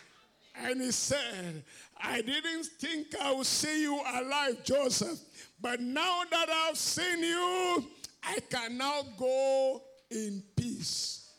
And 0.61 0.81
he 0.81 0.91
said, 0.91 1.63
I 2.03 2.21
didn't 2.21 2.67
think 2.79 3.15
I 3.21 3.33
would 3.33 3.47
see 3.47 3.83
you 3.83 3.95
alive, 3.95 4.63
Joseph. 4.65 5.19
But 5.61 5.81
now 5.81 6.23
that 6.31 6.49
I've 6.51 6.77
seen 6.77 7.23
you, 7.23 7.85
I 8.23 8.39
can 8.51 8.77
now 8.77 9.03
go 9.17 9.83
in 10.11 10.43
peace. 10.57 11.31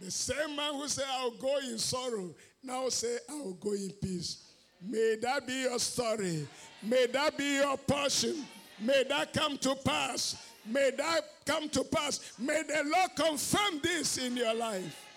The 0.00 0.10
same 0.10 0.56
man 0.56 0.74
who 0.74 0.88
said, 0.88 1.04
I'll 1.10 1.30
go 1.32 1.58
in 1.58 1.78
sorrow, 1.78 2.34
now 2.62 2.88
say, 2.88 3.18
I'll 3.28 3.52
go 3.52 3.72
in 3.72 3.90
peace. 4.02 4.46
May 4.82 5.16
that 5.20 5.46
be 5.46 5.62
your 5.62 5.78
story. 5.78 6.46
May 6.82 7.06
that 7.06 7.36
be 7.36 7.56
your 7.56 7.76
portion. 7.76 8.44
May 8.80 9.04
that 9.04 9.34
come 9.34 9.58
to 9.58 9.74
pass. 9.84 10.36
May 10.64 10.90
that 10.96 11.20
come 11.44 11.68
to 11.68 11.84
pass. 11.84 12.32
May 12.38 12.62
the 12.62 12.82
Lord 12.84 13.10
confirm 13.16 13.80
this 13.82 14.16
in 14.18 14.36
your 14.36 14.54
life. 14.54 15.09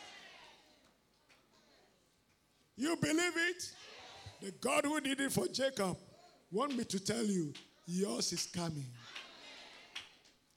You 2.76 2.96
believe 2.96 3.34
it? 3.36 3.72
The 4.42 4.52
God 4.60 4.86
who 4.86 5.00
did 5.00 5.20
it 5.20 5.32
for 5.32 5.48
Jacob 5.48 5.98
want 6.52 6.76
me 6.76 6.84
to 6.84 7.00
tell 7.00 7.24
you, 7.24 7.54
yours 7.86 8.34
is 8.34 8.46
coming. 8.46 8.86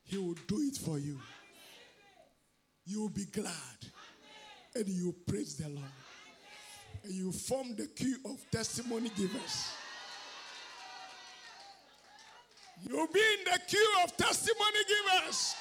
He 0.05 0.19
will 0.19 0.37
do 0.47 0.59
it 0.61 0.77
for 0.77 0.99
you. 0.99 1.19
You 2.85 3.03
will 3.03 3.09
be 3.09 3.25
glad 3.27 3.53
and 4.75 4.89
you 4.89 5.15
praise 5.27 5.57
the 5.57 5.69
Lord. 5.69 5.85
And 7.03 7.13
you 7.13 7.33
form 7.33 7.75
the 7.77 7.87
queue 7.87 8.19
of 8.25 8.39
testimony 8.51 9.11
givers. 9.17 9.71
You'll 12.83 13.07
be 13.09 13.21
in 13.21 13.53
the 13.53 13.59
queue 13.67 13.95
of 14.05 14.17
testimony 14.17 14.79
givers. 14.89 15.55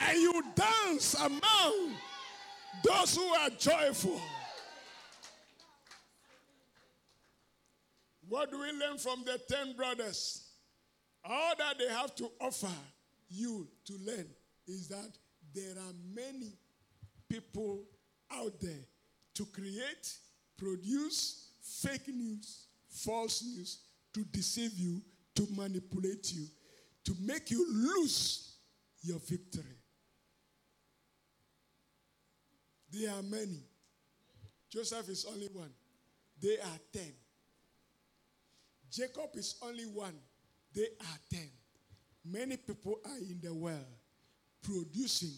And 0.00 0.18
you 0.18 0.42
dance 0.54 1.14
among 1.14 1.94
those 2.84 3.16
who 3.16 3.24
are 3.24 3.50
joyful. 3.50 4.20
What 8.28 8.50
do 8.50 8.58
we 8.58 8.72
learn 8.72 8.98
from 8.98 9.24
the 9.24 9.40
10 9.48 9.76
brothers? 9.76 10.48
All 11.24 11.52
that 11.58 11.78
they 11.78 11.88
have 11.88 12.14
to 12.16 12.30
offer 12.40 12.72
you 13.28 13.68
to 13.86 13.92
learn 14.04 14.26
is 14.66 14.88
that 14.88 15.16
there 15.54 15.72
are 15.72 15.92
many 16.14 16.52
people 17.28 17.84
out 18.32 18.60
there 18.60 18.84
to 19.34 19.46
create, 19.46 20.16
produce 20.56 21.50
fake 21.62 22.08
news, 22.08 22.66
false 22.88 23.42
news, 23.42 23.78
to 24.14 24.24
deceive 24.24 24.72
you, 24.76 25.02
to 25.34 25.46
manipulate 25.54 26.32
you, 26.32 26.46
to 27.04 27.14
make 27.20 27.50
you 27.50 27.66
lose 27.70 28.56
your 29.02 29.18
victory. 29.18 29.76
There 32.90 33.10
are 33.10 33.22
many. 33.22 33.62
Joseph 34.70 35.08
is 35.08 35.26
only 35.26 35.48
one. 35.52 35.70
They 36.40 36.56
are 36.58 36.78
ten. 36.92 37.12
Jacob 38.90 39.30
is 39.34 39.56
only 39.62 39.84
one. 39.84 40.14
They 40.74 40.88
are 41.00 41.18
ten. 41.30 41.48
Many 42.24 42.56
people 42.56 43.00
are 43.04 43.18
in 43.18 43.40
the 43.42 43.54
world 43.54 43.84
producing 44.62 45.34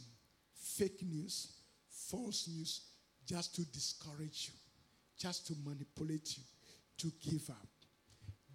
fake 0.54 1.02
news, 1.02 1.52
false 1.90 2.48
news, 2.48 2.80
just 3.26 3.54
to 3.56 3.64
discourage 3.72 4.50
you, 4.50 4.58
just 5.18 5.46
to 5.46 5.54
manipulate 5.64 6.38
you, 6.38 6.42
to 6.96 7.12
give 7.30 7.50
up. 7.50 7.68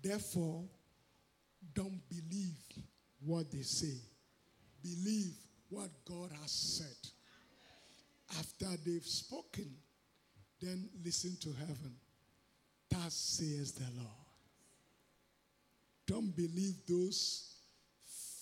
Therefore, 0.02 0.64
don't 1.74 2.02
believe 2.10 2.58
what 3.26 3.52
they 3.52 3.62
say. 3.62 3.98
Believe 4.82 5.34
what 5.70 5.90
God 6.06 6.32
has 6.42 6.52
said. 6.52 7.10
After 8.40 8.78
they've 8.84 9.06
spoken, 9.06 9.72
then 10.60 10.90
listen 11.06 11.38
to 11.42 11.50
heaven. 11.60 11.96
Thus 12.90 13.14
says 13.14 13.74
the 13.74 13.86
Lord. 13.96 14.23
Don't 16.06 16.36
believe 16.36 16.76
those 16.88 17.56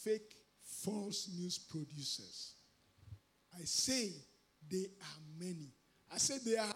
fake, 0.03 0.33
false 0.83 1.29
news 1.37 1.57
producers. 1.57 2.55
I 3.59 3.63
say 3.63 4.11
they 4.69 4.85
are 5.01 5.21
many. 5.39 5.69
I 6.11 6.17
said 6.17 6.39
they 6.45 6.57
are. 6.57 6.65
Many. 6.65 6.75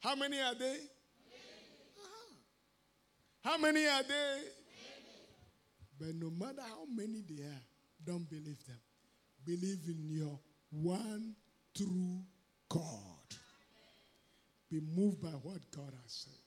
How 0.00 0.14
many 0.14 0.40
are 0.40 0.54
they? 0.54 0.76
Uh-huh. 1.96 2.34
How 3.44 3.58
many 3.58 3.86
are 3.86 4.02
they? 4.02 4.38
But 5.98 6.14
no 6.16 6.30
matter 6.30 6.62
how 6.62 6.84
many 6.92 7.22
they 7.28 7.42
are, 7.44 7.62
don't 8.04 8.28
believe 8.28 8.64
them. 8.66 8.80
Believe 9.44 9.80
in 9.86 10.08
your 10.08 10.38
one 10.70 11.34
true 11.76 12.20
God. 12.68 12.82
Be 14.70 14.80
moved 14.80 15.20
by 15.22 15.28
what 15.28 15.60
God 15.70 15.92
has 16.02 16.12
said. 16.12 16.41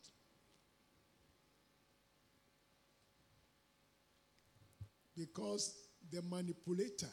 Because 5.18 5.76
the 6.12 6.22
manipulator, 6.22 7.12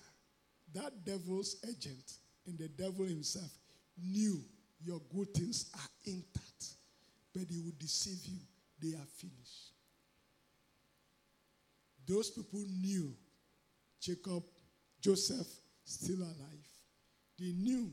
that 0.75 1.05
devil's 1.05 1.57
agent, 1.69 2.15
and 2.47 2.59
the 2.59 2.69
devil 2.69 3.07
himself 3.07 3.51
knew 3.97 4.43
your 4.85 5.01
good 5.15 5.33
things 5.35 5.71
are 5.75 5.91
intact, 6.07 6.75
but 7.35 7.45
he 7.49 7.61
would 7.61 7.79
deceive 7.79 8.25
you. 8.27 8.39
They 8.81 8.97
are 8.97 9.07
finished. 9.17 9.73
Those 12.07 12.31
people 12.31 12.65
knew 12.83 13.15
Jacob, 14.01 14.43
Joseph, 15.01 15.47
still 15.85 16.19
alive. 16.19 16.69
They 17.39 17.53
knew 17.53 17.93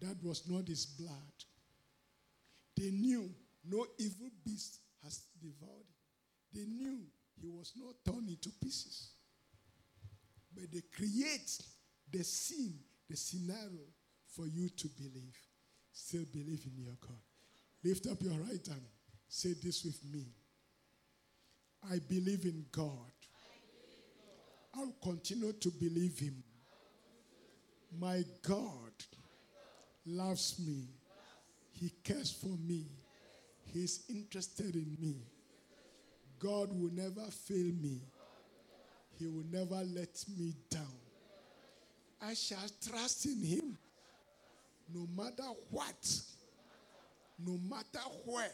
that 0.00 0.16
was 0.22 0.48
not 0.48 0.68
his 0.68 0.86
blood. 0.86 1.12
They 2.76 2.90
knew 2.90 3.28
no 3.68 3.84
evil 3.98 4.28
beast 4.44 4.78
has 5.02 5.22
devoured 5.40 5.86
him. 5.88 6.54
They 6.54 6.64
knew 6.66 7.00
he 7.40 7.48
was 7.48 7.72
not 7.76 7.94
torn 8.04 8.28
into 8.28 8.50
pieces. 8.62 9.10
But 10.58 10.72
they 10.72 10.82
create 10.94 11.62
the 12.10 12.24
scene, 12.24 12.78
the 13.08 13.16
scenario 13.16 13.86
for 14.34 14.46
you 14.46 14.68
to 14.68 14.88
believe. 14.88 15.36
Still 15.92 16.24
believe 16.32 16.62
in 16.66 16.82
your 16.84 16.94
God. 17.00 17.20
Lift 17.84 18.06
up 18.06 18.22
your 18.22 18.32
right 18.32 18.66
hand. 18.66 18.80
Say 19.28 19.54
this 19.62 19.84
with 19.84 20.00
me. 20.12 20.26
I 21.90 21.98
believe 22.08 22.44
in 22.44 22.64
God. 22.72 23.12
I'll 24.74 24.94
continue 25.02 25.52
to 25.52 25.70
believe 25.70 26.18
Him. 26.18 26.42
My 27.98 28.24
God 28.42 28.92
loves 30.06 30.58
me. 30.58 30.88
He 31.72 31.90
cares 32.02 32.32
for 32.32 32.56
me. 32.66 32.86
He's 33.72 34.04
interested 34.08 34.74
in 34.74 34.96
me. 35.00 35.16
God 36.38 36.70
will 36.72 36.92
never 36.92 37.26
fail 37.30 37.72
me. 37.80 38.00
He 39.18 39.26
will 39.26 39.44
never 39.50 39.82
let 39.94 40.24
me 40.38 40.54
down. 40.70 40.86
I 42.22 42.34
shall 42.34 42.68
trust 42.88 43.26
in 43.26 43.42
Him 43.42 43.78
no 44.94 45.06
matter 45.16 45.48
what, 45.70 46.20
no 47.44 47.58
matter 47.68 48.06
where, 48.24 48.52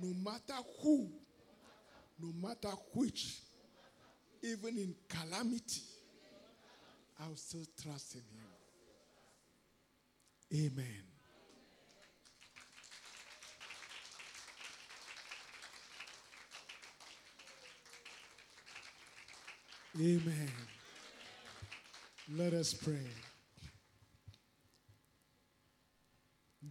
no 0.00 0.14
matter 0.24 0.60
who, 0.82 1.08
no 2.20 2.32
matter 2.40 2.74
which, 2.94 3.40
even 4.42 4.78
in 4.78 4.94
calamity, 5.08 5.82
I'll 7.20 7.36
still 7.36 7.66
trust 7.82 8.14
in 8.14 8.20
Him. 10.60 10.70
Amen. 10.72 11.11
Amen. 20.00 20.50
Let 22.34 22.54
us 22.54 22.72
pray. 22.72 23.06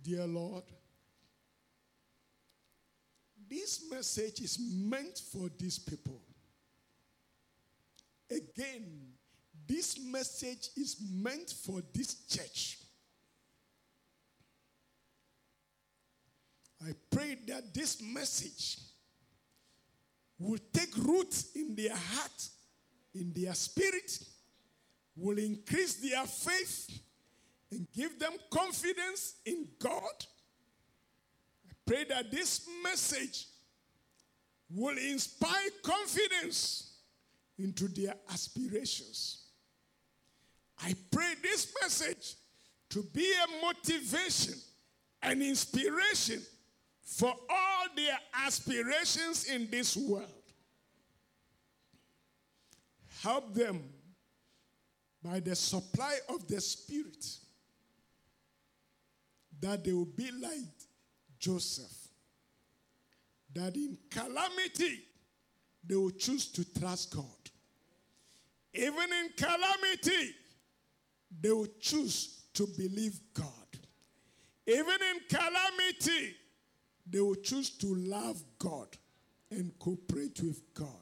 Dear 0.03 0.25
Lord, 0.25 0.63
this 3.47 3.83
message 3.91 4.41
is 4.41 4.57
meant 4.59 5.21
for 5.31 5.49
these 5.59 5.77
people. 5.77 6.19
Again, 8.31 9.13
this 9.67 9.99
message 9.99 10.69
is 10.75 10.97
meant 11.13 11.53
for 11.63 11.81
this 11.93 12.25
church. 12.27 12.79
I 16.83 16.93
pray 17.11 17.37
that 17.47 17.73
this 17.73 18.01
message 18.01 18.77
will 20.39 20.57
take 20.73 20.95
root 20.97 21.43
in 21.55 21.75
their 21.75 21.95
heart, 21.95 22.49
in 23.13 23.33
their 23.33 23.53
spirit, 23.53 24.19
will 25.15 25.37
increase 25.37 25.95
their 25.95 26.25
faith, 26.25 26.99
and 27.71 27.87
give 27.93 28.19
them 28.19 28.33
confidence 28.49 29.35
in 29.45 29.67
God. 29.79 30.25
I 31.65 31.73
pray 31.85 32.03
that 32.05 32.31
this 32.31 32.67
message 32.83 33.45
will 34.69 34.97
inspire 34.97 35.69
confidence 35.83 36.93
into 37.57 37.87
their 37.87 38.15
aspirations. 38.31 39.45
I 40.83 40.95
pray 41.11 41.33
this 41.41 41.73
message 41.81 42.35
to 42.89 43.03
be 43.13 43.31
a 43.33 43.65
motivation, 43.65 44.55
an 45.21 45.41
inspiration 45.41 46.41
for 47.03 47.33
all 47.49 47.85
their 47.95 48.17
aspirations 48.45 49.45
in 49.45 49.69
this 49.69 49.95
world. 49.95 50.40
Help 53.21 53.53
them 53.53 53.83
by 55.23 55.39
the 55.39 55.55
supply 55.55 56.17
of 56.27 56.47
the 56.47 56.59
Spirit 56.59 57.25
that 59.59 59.83
they 59.83 59.93
will 59.93 60.05
be 60.05 60.31
like 60.41 60.87
Joseph. 61.39 61.93
That 63.53 63.75
in 63.75 63.97
calamity, 64.09 65.03
they 65.85 65.95
will 65.95 66.11
choose 66.11 66.47
to 66.53 66.79
trust 66.79 67.13
God. 67.15 67.25
Even 68.73 69.11
in 69.13 69.29
calamity, 69.37 70.33
they 71.39 71.51
will 71.51 71.67
choose 71.79 72.43
to 72.53 72.65
believe 72.65 73.19
God. 73.33 73.45
Even 74.65 74.85
in 74.85 75.19
calamity, 75.29 76.35
they 77.07 77.19
will 77.19 77.35
choose 77.35 77.69
to 77.71 77.93
love 77.95 78.41
God 78.57 78.87
and 79.51 79.77
cooperate 79.77 80.39
with 80.41 80.73
God. 80.73 81.00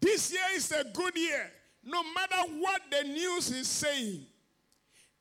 This 0.00 0.32
year 0.32 0.40
is 0.54 0.70
a 0.72 0.84
good 0.84 1.16
year, 1.16 1.50
no 1.84 2.02
matter 2.14 2.50
what 2.58 2.82
the 2.90 3.08
news 3.08 3.50
is 3.50 3.68
saying. 3.68 4.26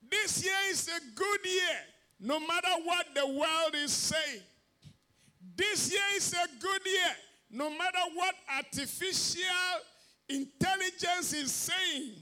This 0.09 0.43
year 0.43 0.53
is 0.69 0.87
a 0.87 1.15
good 1.15 1.45
year, 1.45 1.79
no 2.19 2.39
matter 2.39 2.69
what 2.83 3.07
the 3.13 3.27
world 3.27 3.75
is 3.75 3.91
saying. 3.91 4.41
This 5.55 5.91
year 5.91 6.01
is 6.15 6.33
a 6.33 6.47
good 6.61 6.81
year, 6.85 7.15
no 7.51 7.69
matter 7.69 7.99
what 8.13 8.35
artificial 8.55 9.41
intelligence 10.29 11.33
is 11.33 11.51
saying. 11.51 12.13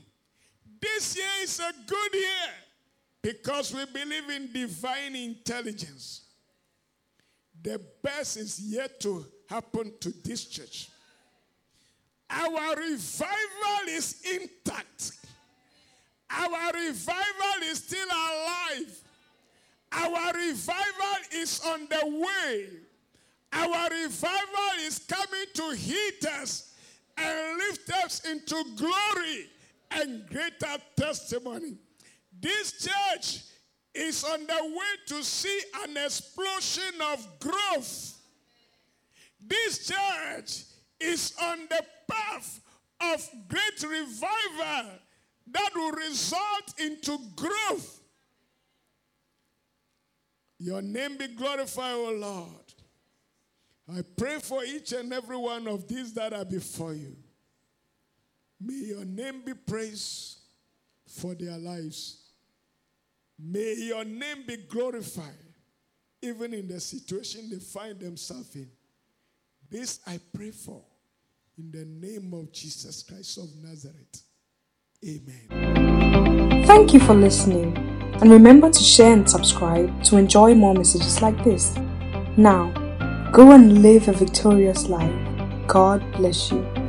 This 0.80 1.18
year 1.18 1.26
is 1.42 1.60
a 1.60 1.72
good 1.88 2.14
year 2.14 2.54
because 3.22 3.74
we 3.74 3.86
believe 3.86 4.30
in 4.30 4.52
divine 4.54 5.16
intelligence. 5.16 6.22
The 7.62 7.82
best 8.04 8.38
is 8.38 8.60
yet 8.60 9.00
to 9.02 9.26
happen 9.50 9.94
to 10.00 10.14
this 10.24 10.46
church. 10.46 10.90
Our 12.30 12.76
revival 12.76 13.88
is 13.90 14.22
intact. 14.24 15.12
Our 16.30 16.72
revival 16.74 17.64
is 17.64 17.84
still 17.84 18.08
alive. 18.08 19.02
Our 19.92 20.34
revival 20.34 21.18
is 21.34 21.62
on 21.66 21.88
the 21.90 22.26
way. 22.26 22.68
Our 23.54 23.90
revival 23.90 24.72
is 24.82 25.00
coming 25.00 25.46
to 25.54 25.70
hit 25.76 26.26
us 26.26 26.74
and 27.18 27.58
lift 27.58 27.90
us 28.04 28.26
into 28.26 28.64
glory 28.76 29.50
and 29.92 30.28
greater 30.28 30.78
testimony. 30.98 31.78
This 32.38 32.86
church 32.86 33.44
is 33.94 34.24
on 34.26 34.42
the 34.46 34.74
way 34.76 34.96
to 35.08 35.24
see 35.24 35.62
an 35.84 35.96
explosion 35.96 37.02
of 37.14 37.40
growth. 37.40 38.18
This 39.40 39.88
church 39.88 40.64
is 41.00 41.34
on 41.42 41.60
the 41.70 41.84
path 42.10 42.62
of 43.02 43.30
great 43.48 43.84
revival 43.84 44.92
that 45.52 45.70
will 45.76 45.92
result 45.92 46.74
into 46.80 47.18
growth. 47.36 48.02
Your 50.58 50.82
name 50.82 51.18
be 51.18 51.28
glorified, 51.28 51.94
O 51.94 52.12
Lord. 52.12 52.50
I 53.98 54.02
pray 54.18 54.40
for 54.40 54.64
each 54.64 54.94
and 54.94 55.14
every 55.14 55.38
one 55.38 55.68
of 55.68 55.88
these 55.88 56.14
that 56.14 56.34
are 56.34 56.46
before 56.46 56.94
you. 56.94 57.16
May 58.60 58.86
your 58.88 59.06
name 59.06 59.42
be 59.46 59.54
praised 59.54 60.40
for 61.08 61.36
their 61.36 61.58
lives. 61.58 62.22
May 63.38 63.76
your 63.76 64.06
name 64.06 64.44
be 64.48 64.58
glorified, 64.58 65.34
even 66.22 66.54
in 66.54 66.68
the 66.68 66.80
situation 66.80 67.50
they 67.50 67.58
find 67.60 68.00
themselves 68.00 68.56
in. 68.56 68.70
This 69.76 70.00
I 70.08 70.22
pray 70.34 70.52
for 70.52 70.82
in 71.58 71.70
the 71.70 71.84
name 71.84 72.34
of 72.34 72.50
Jesus 72.54 73.04
Christ 73.04 73.38
of 73.38 73.50
Nazareth. 73.62 74.24
Amen. 75.06 76.64
Thank 76.66 76.94
you 76.94 77.02
for 77.02 77.14
listening. 77.14 77.76
And 78.22 78.32
remember 78.32 78.70
to 78.70 78.80
share 78.82 79.12
and 79.12 79.30
subscribe 79.30 80.02
to 80.06 80.16
enjoy 80.16 80.54
more 80.56 80.74
messages 80.74 81.22
like 81.22 81.44
this. 81.44 81.76
Now, 82.38 82.72
go 83.34 83.52
and 83.52 83.82
live 83.82 84.08
a 84.08 84.14
victorious 84.14 84.88
life. 84.88 85.14
God 85.68 86.10
bless 86.14 86.54
you. 86.54 86.85